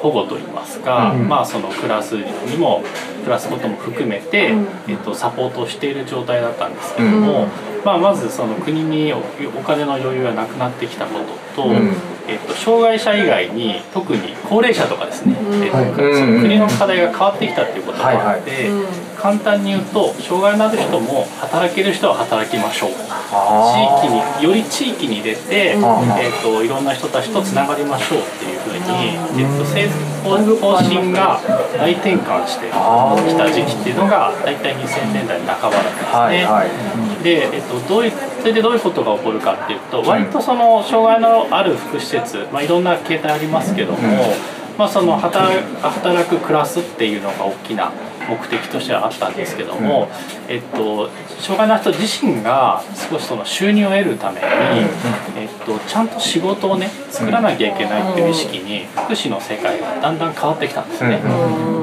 [0.00, 2.82] 保護といいますか、うん、まあそのクラスにも
[3.20, 4.52] 暮らすことも含めて、
[4.88, 7.48] えっと、サポートをしている状態だったんですけども、
[7.84, 9.20] まあ、まずその国にお
[9.62, 11.20] 金の余裕がなくなってきたこ
[11.54, 11.72] とと、
[12.28, 18.68] えっと、障害者以外に特に高齢者とかですね、えっと、その国の課題が変わってきたっていうことがあって、
[19.20, 22.90] 簡単に言うと障害のある人も働ける人は働きましょう。
[22.90, 22.94] 地
[24.06, 28.80] 域により地域に出て、えっと、いろんな人たちとつながりましょうっていうふうに、
[29.38, 31.40] えっと、政府方針が
[31.76, 36.46] 大転換してきた時期っていうのが大体2000年代半ばだったんですね。
[36.46, 36.64] はいは
[37.20, 43.98] い、で、えっと、どういうそれでどういうことが起こるかっていうと割とその障害のある福祉施設、まあ、いろんな形態ありますけども、
[44.78, 47.92] まあ、その働働く暮らすっていうのが大きな
[48.30, 50.08] 目的としてはあったんですけども、
[50.48, 54.46] えっと、障害の人自身が少しその収入を得るために、
[55.36, 61.20] えっと、ちゃんと仕事をね作らなきゃいけないっていう意識に福祉の世界がだんだん変わってきたんですね。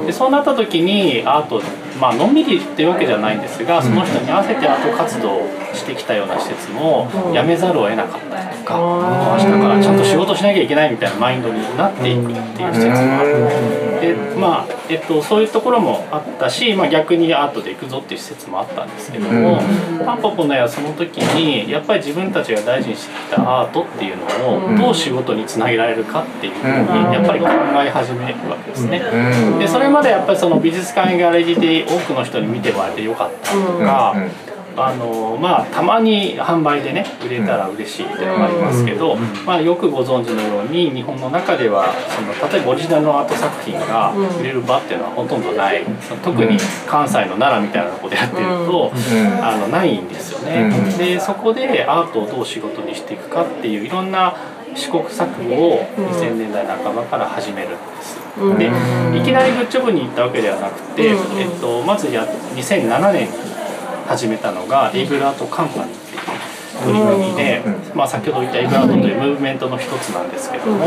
[0.06, 1.62] でそうなった時にアート
[2.00, 19.60] まあのんびりっていうわけじゃないんですがその人に合わせてアート活動をしてきたような施設も辞めざるを得なかったりとか明日からちゃんと仕事しなきゃいけないみたいなマインドになっていくっていう施設もあるでまあ、えっと、そういうところもあったし、まあ、逆にアートで行くぞっていう施設もあったんですけども
[20.04, 27.48] パンポポの絵はその時にやっぱり自分たちが大事にしてきたアートっていうのをどう仕事につなげられるかっていうふうにやっぱり考
[27.84, 29.00] え始めるわけですね。
[29.58, 34.14] でそれまでやっぱりその美術館ギャラリーで多くの人に見てもらえてよかったとか。
[34.80, 45.84] あのまあたまに販売でね売れたら嬉しいっていうのもありますけど、まあ、よくご存知のように日本の中ではその例えばオリジナルのアート作品が売れる場っていうのはほとんどない。
[46.22, 48.92] 特に関西の奈良みたいなとこでやってると、
[49.42, 50.70] あのないんですよね。
[50.96, 54.36] でそこでアートをどう仕事にしていくかっていういろんな
[54.74, 58.18] 試行錯誤を2000年代半ばから始めるんです。
[58.56, 63.57] でいきなりグッジョブに行ったわけではなくて、えっと、まずや2007年に
[64.08, 66.22] 始めたのがエイブルアートカンパニーっていう
[66.82, 67.62] 取り組みで、
[67.94, 70.86] まあ、先ほど言ったエイブルアートというムーブメントの一つなんですけども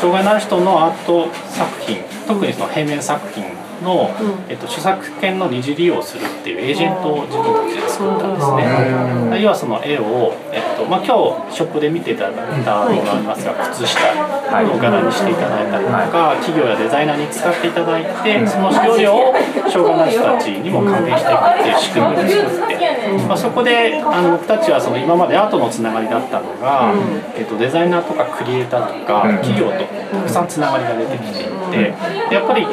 [0.00, 3.44] 障害のある人のアート作品特にその平面作品
[3.82, 4.10] の、
[4.48, 9.42] えっと、著作権の二次利用するっていうエージェントを自分たちで作ったんですね。
[9.42, 19.34] 要はその絵を、えっとまあ、今日ショップで見ていただいたものがありますが靴下を柄にしていただいたりとか企業やデザイナーに使っていただいてその使用料を
[19.70, 26.94] 障害の人たちにも還元していくっていう仕組みを作って、まあ、そこであの僕たちはその今までアートのつながりだったのが、
[27.36, 32.66] えっと、デザイナーとかクリエイターとか企業とたくさんつながりが出てきていてやっぱり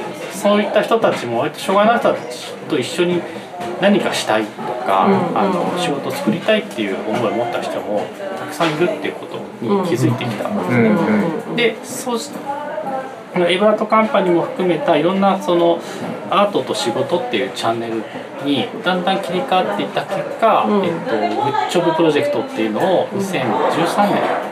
[0.46, 3.20] そういった人たちも障害のある人たちと一緒に
[3.82, 8.06] 何かしたいとか、あの仕事を作りたいっていう思いを持った人も
[8.38, 10.48] たくさんいるっていうことに気づいてきた。
[10.50, 10.58] ん。
[10.58, 11.56] ですね。
[11.56, 12.20] でそう
[13.38, 15.82] エバートカンパニーも含めたいろんなその
[16.30, 18.04] アートと仕事っていうチャンネル
[18.46, 24.45] にだんだん切り替わっていった結果、うん、えっと、グッジョブプロジェクトっていうのを2013年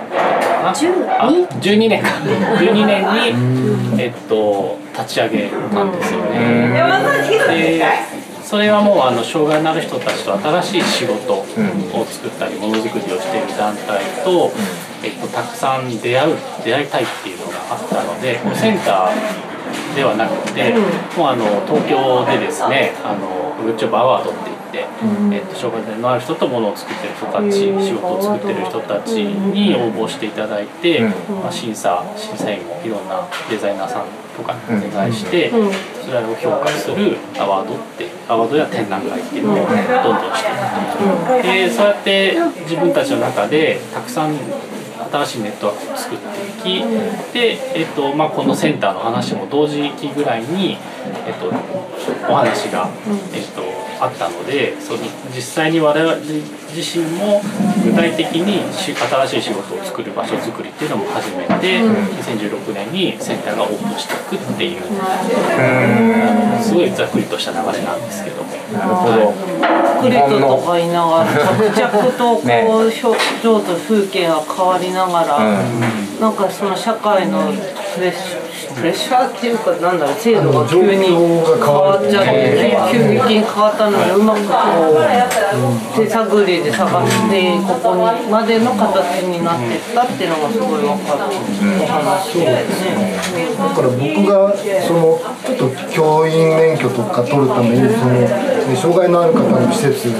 [0.69, 2.09] あ12年か。
[2.09, 3.03] 12年
[3.95, 6.69] に、えっと、立ち上げたんですよね。
[7.47, 7.83] で
[8.43, 11.45] それはもうあの障害のある人たちと新しい仕事を
[12.05, 14.51] 作ったりものづくりをしている団体と、
[15.01, 20.73] えっと、たくさん出会う出会いたいっていうのがあったのでセンターではなくて、
[21.17, 27.51] もうあの東京でですねあのグッジョブアワードってて、えっと、障害のある人とものを作ってる人たち、
[27.85, 34.05] 仕事を作ってる人たちに応募していただいて、まあ、審査審査員もいろんなデザイナーさん
[34.35, 35.51] とかにお願いして、
[36.03, 41.43] それを評価するアワードってアワードや展覧会っていうのをどんどんしていく。
[41.43, 44.35] でそうやって自分たちの中でたくさん
[45.11, 46.83] 新しいネットワークを作っていき
[47.33, 50.77] で、えっとまあ、このセンターの話も同時期ぐらいに、
[51.25, 51.47] えっと、
[52.31, 52.89] お話が、
[53.33, 53.61] えっと、
[54.03, 54.99] あったのでその
[55.33, 56.15] 実際に我々
[56.73, 57.41] 自身も
[57.85, 68.51] 具体的に新しい仕事を作る場所づくりっていうのも始めて、うん、2016年にセンターがオープンしていくっていう、うん、すごいざっくりとした流れなんですけども。
[68.73, 69.33] なるほど。
[70.03, 71.31] クリトとかいながら
[71.71, 72.67] 着々とこう、ね、
[73.41, 77.53] 情と風景が変わりながら、うん、なんかその社会の
[77.95, 84.53] プレッシャープレッシャーっていうかなんだろう制度が急に変わっちゃってね急激に変わったのでうまくこ
[84.97, 91.37] う手探りで探してここにまでの形になってったっていうのがすごい分かる
[91.81, 93.53] お話ですね。
[93.57, 94.53] だから僕が
[94.87, 100.15] そのちょっと教員免許とか取るためにその障害のある方の施設の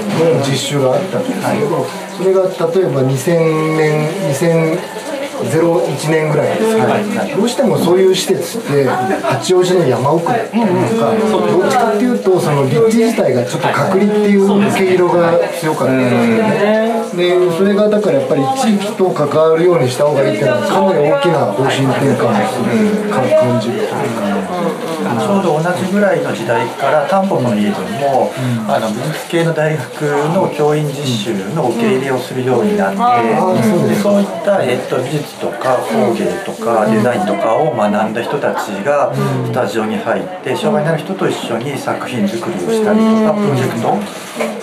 [0.46, 1.84] 実習があったんですけど
[2.16, 2.48] それが例
[2.82, 5.03] えば2000年2000
[5.44, 10.66] 01年ぐらいですけ、どうしてもそういう施設って八王子の山奥だったりと
[10.98, 11.14] か、
[11.50, 24.43] どっちかっていうとその立地自体がちょっと隔離っていう受け色が強かったんですねでそれがだからやっぱり地域と関わるようにした方がいいっていうのはかなり大きな方針転換をする感じるというか。
[24.74, 30.02] ちょうど同じぐらいの時代からタンポポの家でも、うん、あの美術系の大学
[30.34, 43.80] の教員実習の受け入れをするようになって、うん、でそういった、えっと、美術とか工芸とかデザインとかを学んだ人たちがスタジオに入って障害のある人と一緒に作品作りをしたりとかプロジェク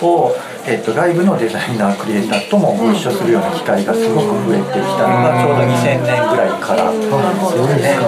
[0.00, 7.98] トをえっと、外部のデザイナークリエイターともご一緒するような機会がすごく増えてきたのがちょうど2000年ぐらいからそうですね。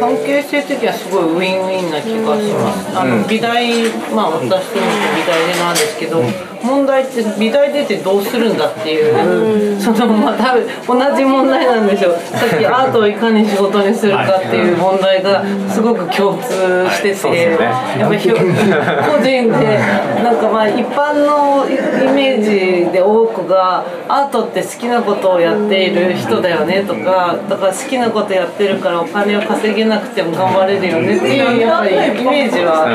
[0.00, 6.22] 関係性的にはすごいウィンウィンな気がします、あの美大まあ私とも美大でなんですけど、
[6.62, 12.12] 問題って美大出てどうするんだっていう、そのまあ多分同じ問題なんでしょう。
[12.14, 16.50] さっきアートをいかに仕事にするかっていう問題がすごく共通
[16.90, 17.58] してて、
[17.98, 19.78] やっぱり 個人で
[20.22, 22.42] なんかまあ一般のイメー
[22.86, 32.86] ジで多くがアートって好きなことをやっている人だよねとかだから好きなことやってるからお金を稼げなくても頑張れるよねっていうやっぱりイメージは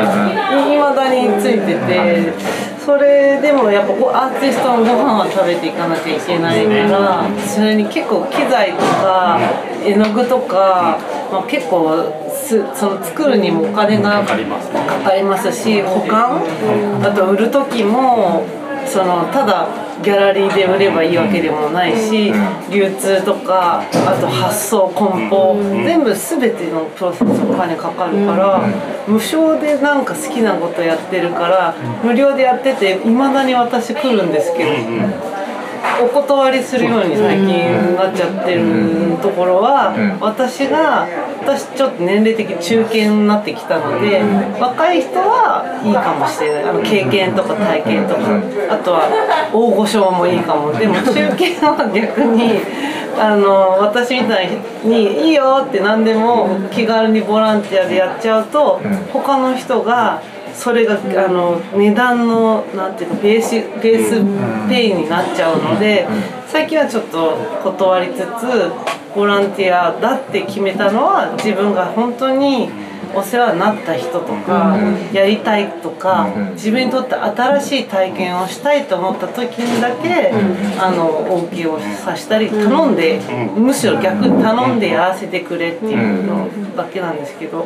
[0.74, 2.67] いまだについてて。
[2.88, 3.92] それでもやっぱ
[4.28, 9.38] アーティストのご飯は食べていかなきゃいけないからそれに結構機材とか
[9.84, 10.98] 絵の具とか、
[11.30, 16.40] まあ、結構すその作るにもお金がかかりますし保管
[17.04, 18.46] あと売る時も
[18.88, 19.68] そのただ
[20.02, 22.32] ギャラリーで売ればいいわけでもないし
[22.72, 28.68] 流通とかあと発送梱包全部全てのプロセスお金かかるから
[29.08, 35.47] 無償でなんか好きなことやってるから無料でやってていまだに私来るんですけど。
[36.02, 41.08] お断りするように最近なっちゃってるところは、私が
[41.42, 44.22] 私ちょっと年齢的中堅になってきたので、
[44.60, 46.64] 若い人はいいかもしれない。
[46.66, 48.22] あの経験とか体験とか、
[48.70, 49.10] あとは
[49.54, 50.72] 大御所もいいかも。
[50.74, 52.62] でも中堅は逆に。
[53.20, 54.48] あの私みたい
[54.84, 58.80] に「いいよ」って何でも気軽にボランティアでやっちゃうと
[59.12, 60.22] 他の人が
[60.58, 66.08] それがあの値段のなんていうのベースベースペイになっちゃうので
[66.48, 68.26] 最近はちょっと断りつつ
[69.16, 72.70] ボランティアだって決めたのは自分が本当に
[73.16, 74.78] お世話になった人とか
[75.14, 80.32] やりたいとか自分にとって新しい体験をしたいと思った時にだけ
[80.80, 83.20] あの恩恵をさしたり頼んで
[83.56, 87.66] むしろ逆に頼んでやらせてくれっていうのだけなんですけど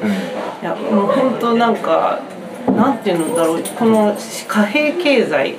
[0.62, 2.22] いやもう本当なんか。
[2.68, 3.64] なんていうんだろう。
[3.78, 4.16] この
[4.48, 5.56] 貨幣経済、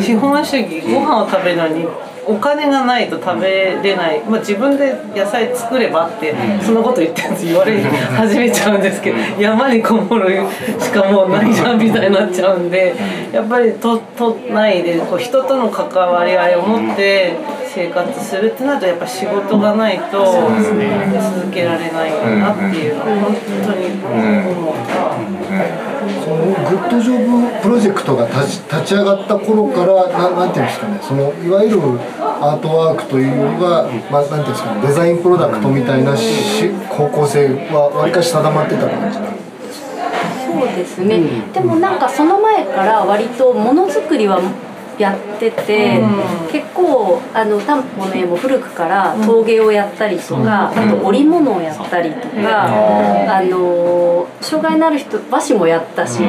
[0.00, 1.86] 資本主義ご飯を食べるのに
[2.26, 10.44] お金がないと食べれない、まあ、自分で野菜作ればってそのこと言って言われ始めちゃうんですけど山にこもる
[10.80, 12.96] しかもうないじゃんみたいになっちゃうんで
[13.32, 17.36] やっぱりと都内でこう人との関わり合いを持って
[17.76, 22.10] 生活するってなるとやっぱ仕事がないと続けられない
[22.40, 23.92] なっていうのは本当に
[24.56, 25.76] 思った。
[26.24, 31.80] そのグッドジョブプロジェクトが立ち立ち上がった頃からななんていうんですかねそのいわゆる
[32.20, 39.82] アートワークというよりは、まあ、なんていうんですかねデザインプロダクトみたいなし方向性はわりかし定まってた感じなんです
[40.46, 41.20] そうですね、
[41.52, 44.40] でもなんかその前から割とものづくりは
[44.98, 52.40] やってて、うん、結構あのタンポの絵も古くから陶芸をやったりとか、うん、あと織物をやったりとか、うん、
[53.30, 56.20] あの障害のある人和紙もやったし、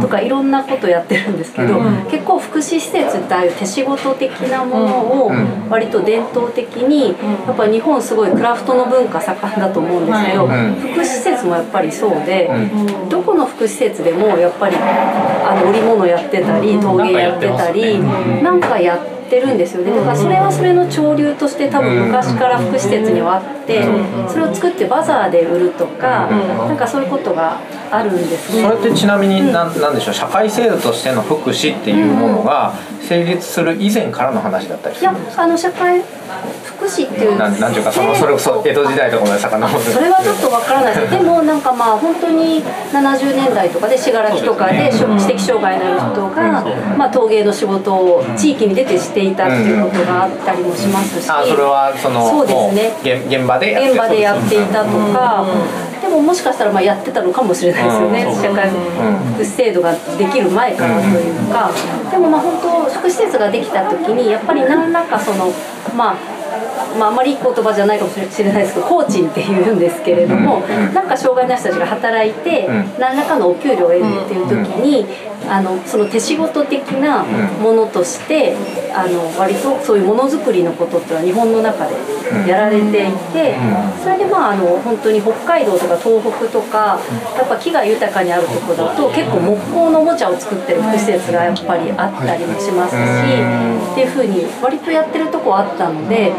[0.00, 5.30] とかいろんなことやってるんですけど、結構福祉施設ってああいう手仕事的なものを
[5.68, 7.08] 割と伝統的に
[7.46, 12.48] やっぱ日本すごいクラフトの文化盛んだと思うんですけど、福祉施設もやっぱりそうで、
[13.08, 18.11] どこの福祉施設でもやっぱりあの織物やってたり陶芸やってたり。
[18.42, 19.82] なんかやってるんですよ。
[19.82, 23.82] ねだからそれはそれの潮流として多分昔から福祉施設にはあって
[24.28, 27.58] それを作ってバザーで売るとかなんかそういうことが
[27.90, 28.62] あるんですね。
[28.62, 30.14] それってちなみに何なんでしょう？
[30.14, 32.74] 社会制度としての福祉っていうものが
[33.12, 35.44] 成立する以前からの話だったりするんですか？
[35.44, 36.00] いやあの社会
[36.64, 37.36] 福祉っていう。
[37.36, 39.84] なんなんていうかそのそれこそ江戸時代とかまで遡る。
[39.84, 40.96] それはちょっとわからない。
[40.96, 46.64] ですでもなんかまあ本当に70年代とかで信楽とかで知的障害のある人が、
[46.96, 53.18] まあ、陶芸の仕事を地域に出てしていたっていうことがあったりもしますし、あそれはそのそうですね。
[53.28, 55.44] 現場で現場でやっていたとか、
[56.02, 61.70] でももしかしたらまあやってたのかもしれないですよね、社会福祉制度ができる前からというか、
[62.10, 65.52] でもまあ本当福祉施設ができた時にやっぱり何らかその
[65.96, 66.42] まあ
[66.98, 70.60] まあ、あまりいい言葉じゃないかもしれないですけど工賃っていうんですけれども、
[70.92, 75.06] なんか障害の人たちが働いて、何らかのお給料を得るっていう時に、
[75.48, 78.54] あのその手仕事的なものとして、
[78.94, 81.94] あの割とそういうものづくりのことっていうのは日本の中で
[82.48, 83.56] やられていて、
[84.02, 87.00] それでまああの本当に北海道とか東北とか
[87.36, 92.98] やっぱ木が豊かにあるとこだと結構木工のおもちゃを作ってる施設がやっぱりあったりもしますし、
[93.92, 96.32] っていうふうに割とやってるとこあったので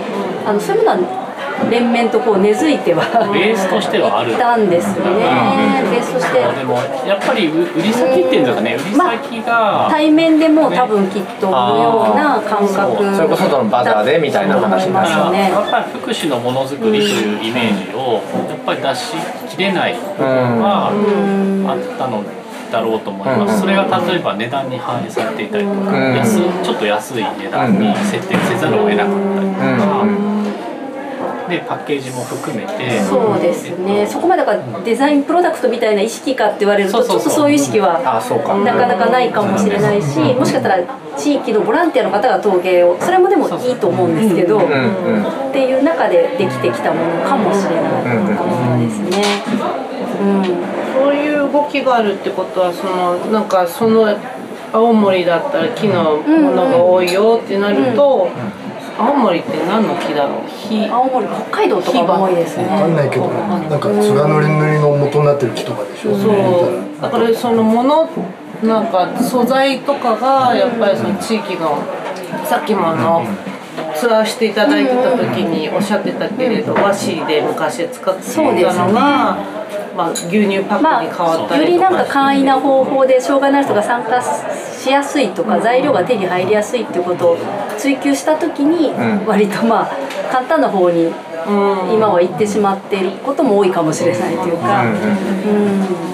[0.45, 1.32] あのそういうものは
[1.69, 3.03] 連綿とこう根付いては
[3.33, 4.33] ベースとしてはある。
[4.33, 6.75] たんですよね、ベースとしてでも
[7.07, 15.51] やっぱり売り先っていうんですかね、売り先が、まあ、対面でも多分きっと売るような感覚それこそのバザーでみたいな話になりますね。
[15.51, 19.15] やっぱり福祉のものづくりというイメージをやっぱり出し
[19.49, 20.93] きれない部分があっ
[21.97, 22.43] たので。
[22.73, 30.03] だろうと思います、それが例えば値段に反映されていたりとか、安ちょっと安い値段に設定せざるを得なかったりとか、
[31.49, 32.99] でパッケージも含めて。
[33.01, 34.05] そうですね。
[34.07, 37.99] そこまでがデザインプロダクトみたいな意識かって言われるとちょっとそういう意識は
[38.63, 40.79] なかなかないかもしれないしもしかしたら
[41.17, 44.61] 地域のボランティアの方が陶芸をそれもでもいいと思うんですけどっ
[45.51, 48.33] ていう中でできてきたものかもしれないも
[48.77, 49.23] のですね。
[50.21, 50.43] うん。
[50.93, 54.17] そういう動きがあるってことはそのなんかその
[54.71, 58.27] 青森だったら木のものが多いよってなると、
[58.97, 60.41] 青森って何の木だろう？
[60.69, 62.65] 木青森北海道とかも多いですね。
[62.65, 66.17] 分かんないけどなんかつがのり塗りの元になってる木とかでしょ？
[66.17, 67.01] そう。
[67.01, 68.09] だからそのもの
[68.63, 71.83] なんか素材とかがやっぱりその地域の
[72.45, 73.25] さっきもあの
[73.95, 78.33] ツアーしていただいてた時におっしゃってたけれど和紙で昔使ってい
[78.63, 79.37] たのが、
[79.95, 87.37] まあ、牛乳パックに変わったり、まあ、よりなんか簡易な方法で障害のある人が参加しやすいとか材料が手に入りやすいっていうことを
[87.77, 88.91] 追求した時に
[89.25, 89.95] 割とまあ
[90.31, 91.07] 簡単な方に
[91.45, 94.83] 今は行ってしまっていることも多いかもしれないというか。
[94.83, 96.13] うん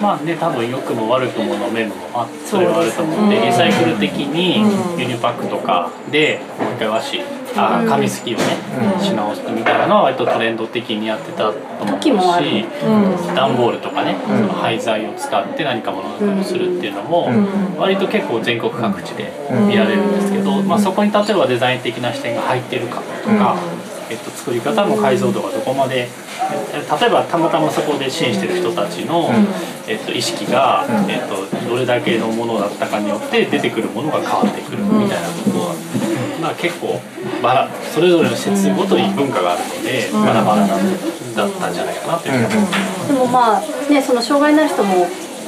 [0.00, 4.64] まあね多分良くも悪くもの面もあそれはあると思うんでリサイクル的に
[4.98, 7.18] 輸入パックとかでもう一回和紙
[7.56, 8.44] あ紙すきをね、
[9.00, 12.66] し直すみたいなのは割とトレンド的にやってたと思うし、
[13.34, 17.30] 段ボールとかね、その廃材を使って何かものをするっていうのも、
[17.78, 19.32] 割と結構全国各地で
[19.68, 23.56] 見られるんですけど、まあ、そこに例えばデザイン的な視点が入ってるかとか。
[24.10, 26.08] えっと、作り方の解像度がどこまで
[27.00, 29.30] 例えばたまたまそこで支援してる人たちの、
[29.86, 35.49] えっと、意識が、えっと、どれだけのものだったかによって出てくるものが変わってくるみたいなことは、
[36.40, 37.00] まあ、結構
[37.42, 42.48] バラそれぞれの施設ごとに文化があるので、バラバラだったんじゃないかなという、
[43.08, 43.60] でもまあ
[43.90, 45.06] ねその障害のある人も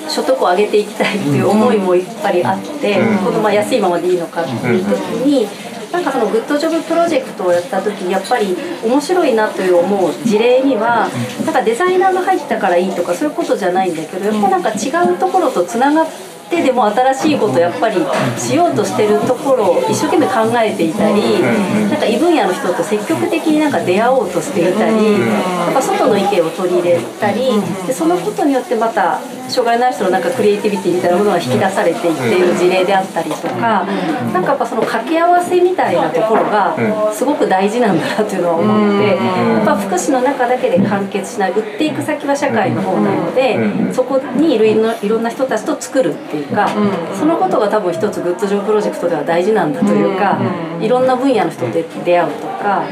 [0.08, 5.72] 所得を上げていきたいっていう思いもやっぱりあって、このまあ安いままでいいのかっていう時に。
[5.92, 11.10] なんかそのグッドジョブプロジェクトをやった時にやっぱり面白いなという思う事例には
[11.44, 17.96] なんかデザイナーが入ったからいいとかそういうことじゃないんだけどやっぱなんか違うところとつながっててでも新しいことやっぱり
[18.36, 21.40] しようとしてるところを一生懸命考えていたり
[21.88, 27.48] なんか異分野の人と積極的になんか出会おうとしていたりやっぱ外の意見を取り入れたり
[27.86, 36.76] でそのことによってまた障害のある人のなんかクリエイティビティみたいなものが引き出されていっている事例であったりとかなんかやっぱその掛け合わせみたいなところが
[37.12, 44.74] すごく大事なんだなというのは思ってやっぱ福祉の中だけで完結しない売っていく先は社会の方なのでそこにいろい
[45.08, 45.22] ろん。
[45.22, 46.68] な人たちと作るっていういうか、
[47.14, 50.38] そのことが多分一つグッドジョブプロジェクトでは大事なんだというか、
[50.80, 52.82] いろんな分野の人で出会うとか、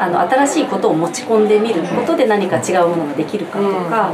[0.00, 4.12] あの新しいことを持ち込んでみることで何か違うものができるかとか、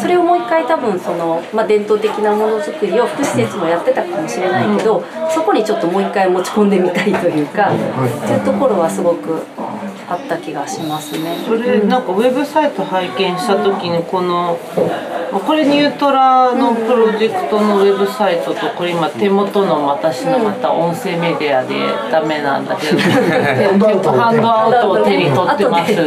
[0.00, 9.42] それをもう一回多分その、まあ、伝統的なものづくりを福祉施設もやってたかもしれないけど、そこにちょっともう一回持ち込んでみたいというか、っていうところはすごく
[10.08, 11.36] あった気がしますね。
[11.46, 14.58] それなんかウェブサイト拝見した時にこの
[15.30, 21.74] これニュートラのプロジェクトのウェブサイトとこれ今手元の私のまた音声メディアで
[22.10, 22.98] ダメなんだけど。
[22.98, 25.94] ハンドアウトを手に取ってます。
[25.96, 26.02] で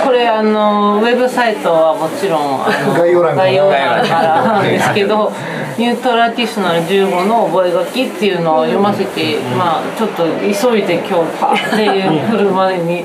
[0.00, 2.60] これあのウェブサイトはもちろん
[2.94, 4.42] 概要欄から。
[4.42, 5.32] なんですけど
[5.76, 13.04] ニュートラティショナル15の覚書っていうのを読ませてまあちょっと急いで今日パっていう来るまでに。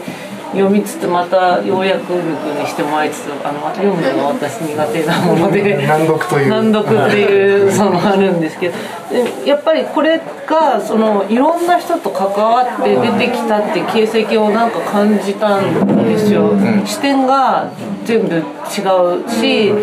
[0.52, 5.78] 読みつつまた要約力にしてもらいつつあの読むのが私苦手なもので。
[5.88, 6.50] 難読という。
[6.50, 8.76] 難読っていうそのあるんですけど。
[9.46, 16.54] やっぱりこれがそのいろんな人と関わって出てきたっていう形跡をなんか感じたんですよ。
[16.86, 17.68] 視点が
[18.06, 18.44] 全部違う
[19.30, 19.74] し、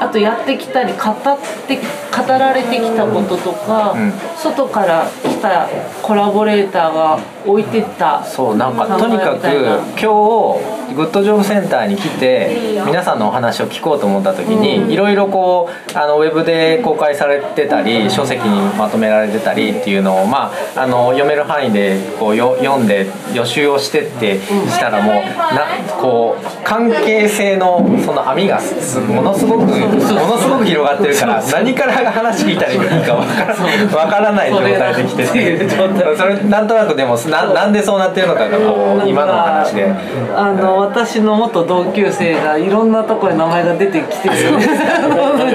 [0.00, 1.82] あとやってきたり語って語
[2.28, 3.94] られてきたこととか、
[4.36, 5.66] 外から来た
[6.02, 8.22] コラボレーターが置いてった。
[8.24, 10.60] そうなんかとにかく今
[10.90, 12.56] 日グッドジョブセンターに来て
[12.86, 25.66] 皆さんのお話を聞こうと思った時にいろいろこうあのウェブで公開されてたり書籍にまとめられてたりっていうのを、まあ、あの読める範囲でこうよ読んで予習をしてってしたらもうな
[26.00, 28.60] こう関係性のその網が
[29.08, 35.68] ものすごくものすごく広がってるから何から話聞いたらいいか分から分からない状態で来てて。
[36.16, 40.03] それなんとなくでもななんでそうなってるのかがこう今の話で。
[40.36, 44.68] あの私の元同級生がいろんなところに名前が出てきてるんです。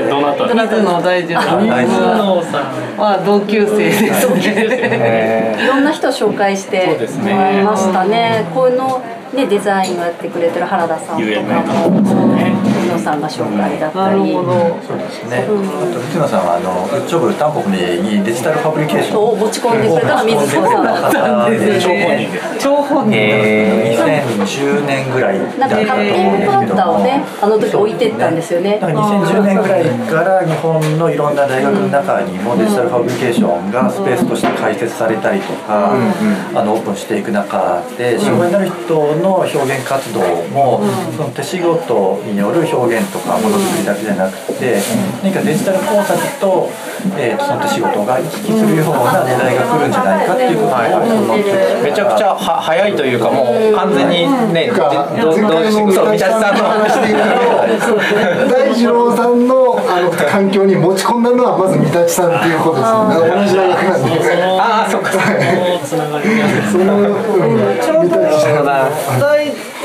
[0.09, 1.59] どなた水野大二さん。
[2.97, 5.57] は同級生ですね。
[5.63, 9.01] いろんな人紹介してもらいましたねこの
[9.33, 12.38] ねデザインをやってくれてる原田さんとかも
[12.99, 14.33] 野さんが紹介だったり。
[14.33, 19.19] そうですね、あと水野さんはあのウッチョブタンポポにデジタルファブリケーション。
[19.19, 22.29] を持ち込んでくれたのは水野さんだったんですね。
[22.59, 28.79] 超本人で2010年ぐらいなんかカッティングプロッターをねあの時置いてったんですよね。
[28.81, 35.93] 2010年ぐらいから日本のいろんな大学の中にもデジタルファブリケーションがスペースとして開設されたりとか、
[36.55, 40.19] あのオープンしていく中で障害になる人の表現活動
[40.53, 40.81] も、
[41.15, 44.81] その手仕事による表表現とかものづくりだけじゃなくて、
[45.23, 46.69] 何かデジタル工作と,、
[47.17, 57.69] えー、とその仕事が行き来するような時代が来るんじゃないかっていうことを、はい、めちゃくちゃは早いというかもう完全にね、どどそう三田さんの話でいくと。
[58.49, 59.68] 大二郎さんの
[59.99, 63.35] あの環境に持ち込んだのはまず三田さんっていうことですよね。
[63.35, 64.43] 同じ大学なんで。
[64.59, 65.11] ああそっか。
[65.83, 66.25] つながり
[66.71, 67.09] その、うん、
[67.99, 68.65] 三田さん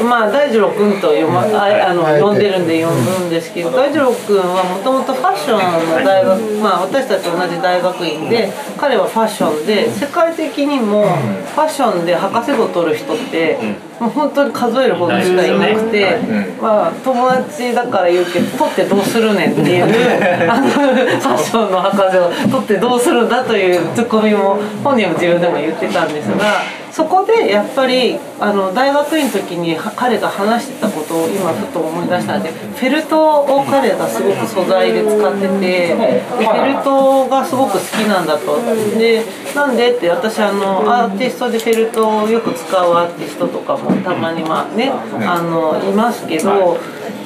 [0.02, 13.58] まあ大二郎君と読,、ま、ああの読んでるんで読むんですけど大二郎君はもともとファッションの大学、まあ、私たち同じ大学院で彼はファッションで世界的にもファッションで博士号取る人って
[14.00, 16.18] もう本当に数えるほどしかいなくて、
[16.60, 26.83] まあ、友達だから言うけど取ってどうするねんっていうあのファッションの博士を取ってどうするんだというツッコミも本人も自分でも言ってたんですが。
[26.94, 38.60] そこでやっぱりあの大学院の時に彼が話してたことを今ふと思い出したんでフェルトを彼がすごく素材で使っててでフェルトがすごく好きなんだと
[38.96, 39.24] で
[39.56, 46.78] なんでって私あのアーティストでフェルトをよく使うアーティストとかもたまにまあねあのいますけど。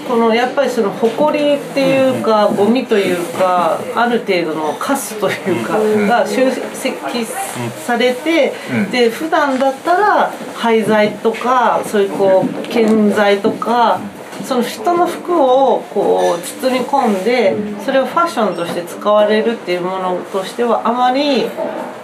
[0.08, 6.96] このやっぱりその埃っていうかゴミというかある程度のカスというかが集積
[7.84, 8.52] されて
[8.90, 14.00] で普段だったら廃材とかそういうこう建材とか
[14.44, 17.54] その人の服をこう包み込んで
[17.84, 21.42] それをファッションとして使われるっていうものとしてはあまり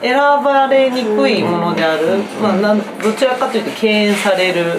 [0.02, 4.78] 選ばれにくいものである、まあ、なんどちらかというと敬遠される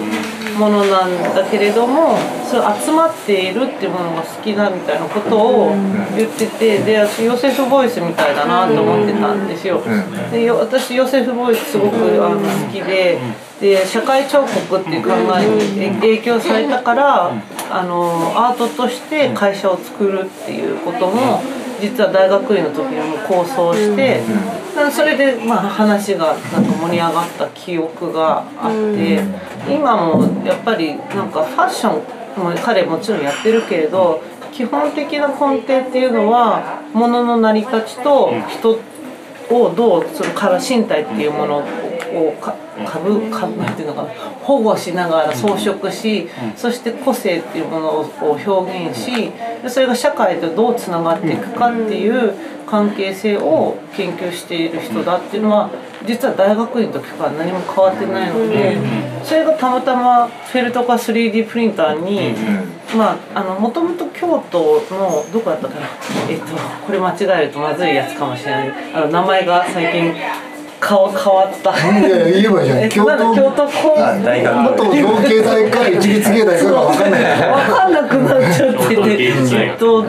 [0.56, 2.16] ものなんだけれども
[2.48, 5.70] それ集まっているっていうものが好きだみたいなことを
[6.16, 9.82] 言っててでヨセフボイスみたいだなと思ってたんですよ。
[10.32, 13.18] で私ヨセフボイスすごくあの好きで
[13.60, 17.32] で社会彫刻っていう考えに影響されたから
[17.70, 21.42] あのアートとして会社を作るっていうことも
[21.80, 24.20] 実は大学院の時にも構想して、
[24.90, 29.22] それでまあ話がなんか盛り上がった記憶があって、
[29.68, 34.22] 今もやっぱりなんかファッションも彼もちろんやってるけれど
[34.52, 38.78] 基本的な根底っていうのはものの成り立ちと人
[39.50, 41.64] をどうそのから身体っていうもの
[42.12, 42.54] をか
[42.86, 44.08] 株株なんていうのかな
[44.42, 49.32] 保護しながら装飾し、そして個性っていうものを表現し
[49.68, 52.34] それが社会とどうつながっていくかっていう
[52.66, 55.70] 関係性を研究している人だっていうのは
[56.06, 58.76] 実は大学院の時から何も変わってないので
[59.24, 62.34] それがたまたまフェルトか 3D プリンターに
[62.96, 65.86] まああのもともと京都のどこだったかな
[66.28, 66.46] えっと
[66.86, 68.72] これ間違えるとまずいやつかもしれない。
[68.94, 70.14] あの名前が最近
[70.80, 71.70] 顔変わった。
[71.72, 72.88] いや言えばいいじゃん。
[72.88, 77.22] 京都京都工大学元造形大か一律芸大かが分かんない。
[77.22, 80.06] 分かんなくなっちゃってて、えっとうん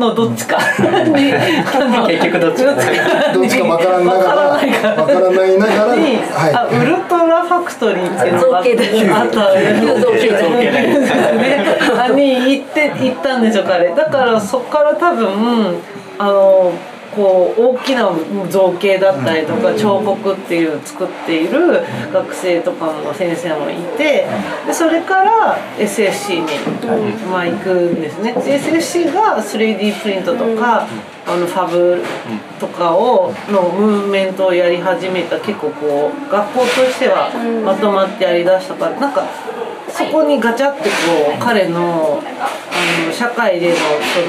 [0.00, 0.58] のどっちか。
[0.58, 2.74] 結局どっちか。
[3.32, 5.92] どっちか分からながら分からないながら。
[6.60, 9.80] あウルトラファクトリーっていうのがあったね。
[12.14, 13.88] に行って行ったんでしょ彼。
[13.94, 15.76] だからそこから多分
[16.18, 16.72] あの。
[17.14, 18.10] こう大きな
[18.48, 21.82] 造形だったりとか彫刻っていう作っている
[22.12, 24.26] 学生とかも先生もいて
[24.66, 26.46] でそれから SFC に、
[27.30, 28.34] まあ、行くんですね。
[28.36, 30.86] SFC が 3D プリントとか
[31.26, 32.02] あのファブ
[32.58, 37.30] とかをのムーブメントをやり始めた結構こう学校としては
[37.64, 39.24] まとまってやりだしたからなんか
[39.90, 40.88] そこにガチャってこ
[41.36, 43.82] う彼のあの社会でのそ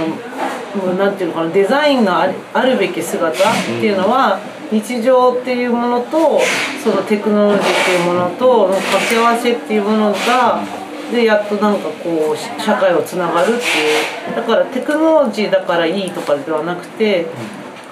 [0.10, 0.61] の
[0.98, 4.40] なんていうのかなデザインのあるべき姿っていうのは
[4.72, 6.40] 日常っていうものと
[6.82, 10.64] そのテクノロジーっていうものとの掛け合わせっていうものが
[11.12, 14.36] でやっとなんかこう社会をつながるっていう。
[14.36, 17.26] だからテクノロジーだからいいとかではなくて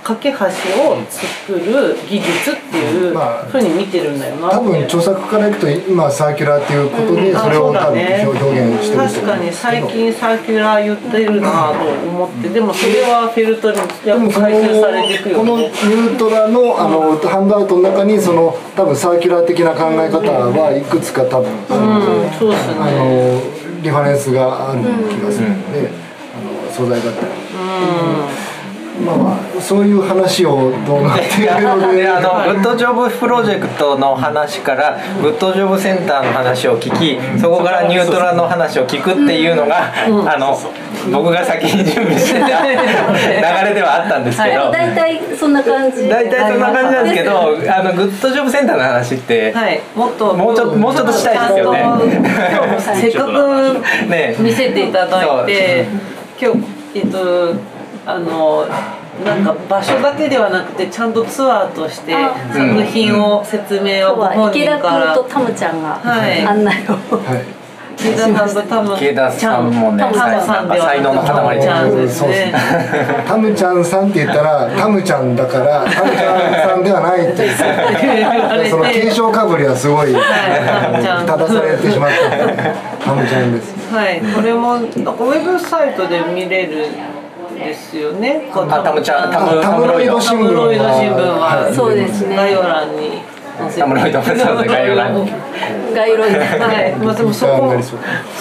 [0.10, 22.74] 架け橋を作る技術っていうふうに見てるんだよな、多分著作からいくと今サーキュラーっていうことでそれを多分表現してる確かに最近サーキュラー言ってるなと思ってでもそれはフェルトにやっぱ回収されていくよ、ね、このニュートラのあのハンドアウトの中にその多分サーキュラー的な考え方はいくつか多分、うん、そうですね。
[22.80, 25.90] あのリファレンスがある気がするので、
[26.36, 27.28] あの素材だったり。
[28.24, 28.29] うん
[29.06, 32.08] まあまあそういう話をどうなっているので。
[32.10, 39.92] あのグッドジョブプロジェクトの話からグッドジョブセンターの話を聞きそこからニュートラの話を聞くっていうのが、
[40.26, 40.58] あの
[41.12, 42.48] 僕が先に準備してた
[43.64, 46.10] 流れではあったんですけど、大体そんな感じ。
[46.10, 51.86] 大体そんな感じなんですけどあのグッドジョブセンターの話って、はい、もっともうちょっともうちょっとしたいですよね。
[52.96, 53.32] せっかく
[54.40, 55.86] 見せていただいて、
[56.42, 56.60] 今日
[56.96, 57.79] えっと
[58.16, 58.66] あの
[59.24, 62.14] なんか場所だけではなくてちゃんとツアーとして
[62.54, 65.14] 作品を説明をご本人から。
[65.14, 66.02] とタムちゃんが
[66.50, 67.60] 案内を、はい。
[68.00, 68.96] 池田さんとタム。
[68.96, 72.54] 池田さんもねタムさんでは才能の塊ちゃんですね。
[73.28, 77.50] タムちゃんさんって言ったらタムちゃんだからタムちゃんさんではないって
[78.72, 83.04] その継承かぶりはすごい、正されてしまった。
[83.06, 83.94] タムちゃんです。
[83.94, 84.22] はい。
[84.34, 86.88] これもなんかウェブサイトで見れる
[87.60, 88.50] ですよね。
[88.54, 92.36] あ、タムちゃん、タム、タムロイド新聞は、そうですね。
[92.36, 93.22] 概要欄に。
[93.78, 95.32] タムロイド概要欄に。
[95.94, 96.38] 概要欄に。
[96.38, 96.96] はい。
[96.96, 97.74] まあでもそこ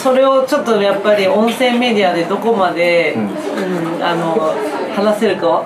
[0.02, 4.54] それをちょっとやっぱり音声メディアでどこまで、うん、あの
[4.94, 5.64] 話せるか。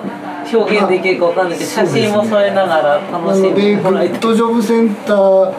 [0.51, 4.11] 表現できるかわかんないけど写真も添えながら楽しんでもらえて。
[4.11, 5.53] グッドジョブセンター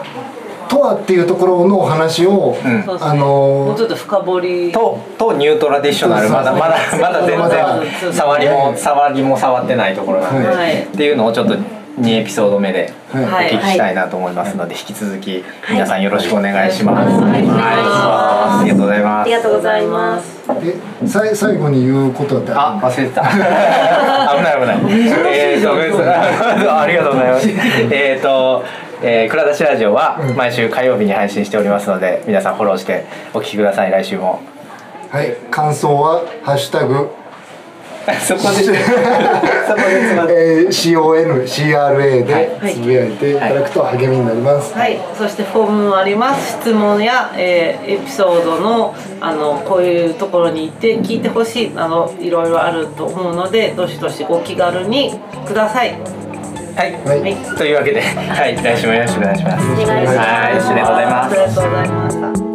[0.69, 11.55] とはっていうところのお話を、うん、あのもうちょっと深掘りととニュートラディショナルまだまだまだ全然触りも触りも触ってないところなんで、はい、っていうのをちょっと
[11.99, 17.21] 2エピソード目でお聞きしたいなと思いますので、引き続き皆さんよろしくお願いします。
[17.21, 19.25] はい、ありがとうございます。
[19.25, 20.35] ありがとうございます。
[21.03, 23.21] え、さい最後に言うことってあ、忘れてた。
[23.31, 23.37] 危
[24.43, 24.77] ない危ない。
[25.27, 25.71] えっと、
[26.79, 27.49] ありがとうございます。
[27.91, 28.63] えっと。
[29.07, 33.91] えー、蔵出しラジオは毎週火曜日に配信しておりますので皆さんフォローしてお聞きください。
[33.91, 34.41] 来週も。
[35.11, 35.35] はい。
[35.51, 37.11] 感想は「ハッシュタグ。
[38.19, 43.35] そこで そこでえー、CONCRA でつぶやいてい。
[43.35, 44.73] ただくと励みになります。
[44.73, 46.57] はい、そしてフォームもあります。
[46.61, 55.95] 質問や、えー、エピソードのあのこういうところに行って聞いてほしいあのいろいろあると思うのでどしどしご気軽にください
[56.75, 59.65] はい、はい、というわけで、はい、来週もよろしくお願いします。
[59.65, 61.31] はい、ありがとうございます。
[61.31, 62.54] ありがとうございます。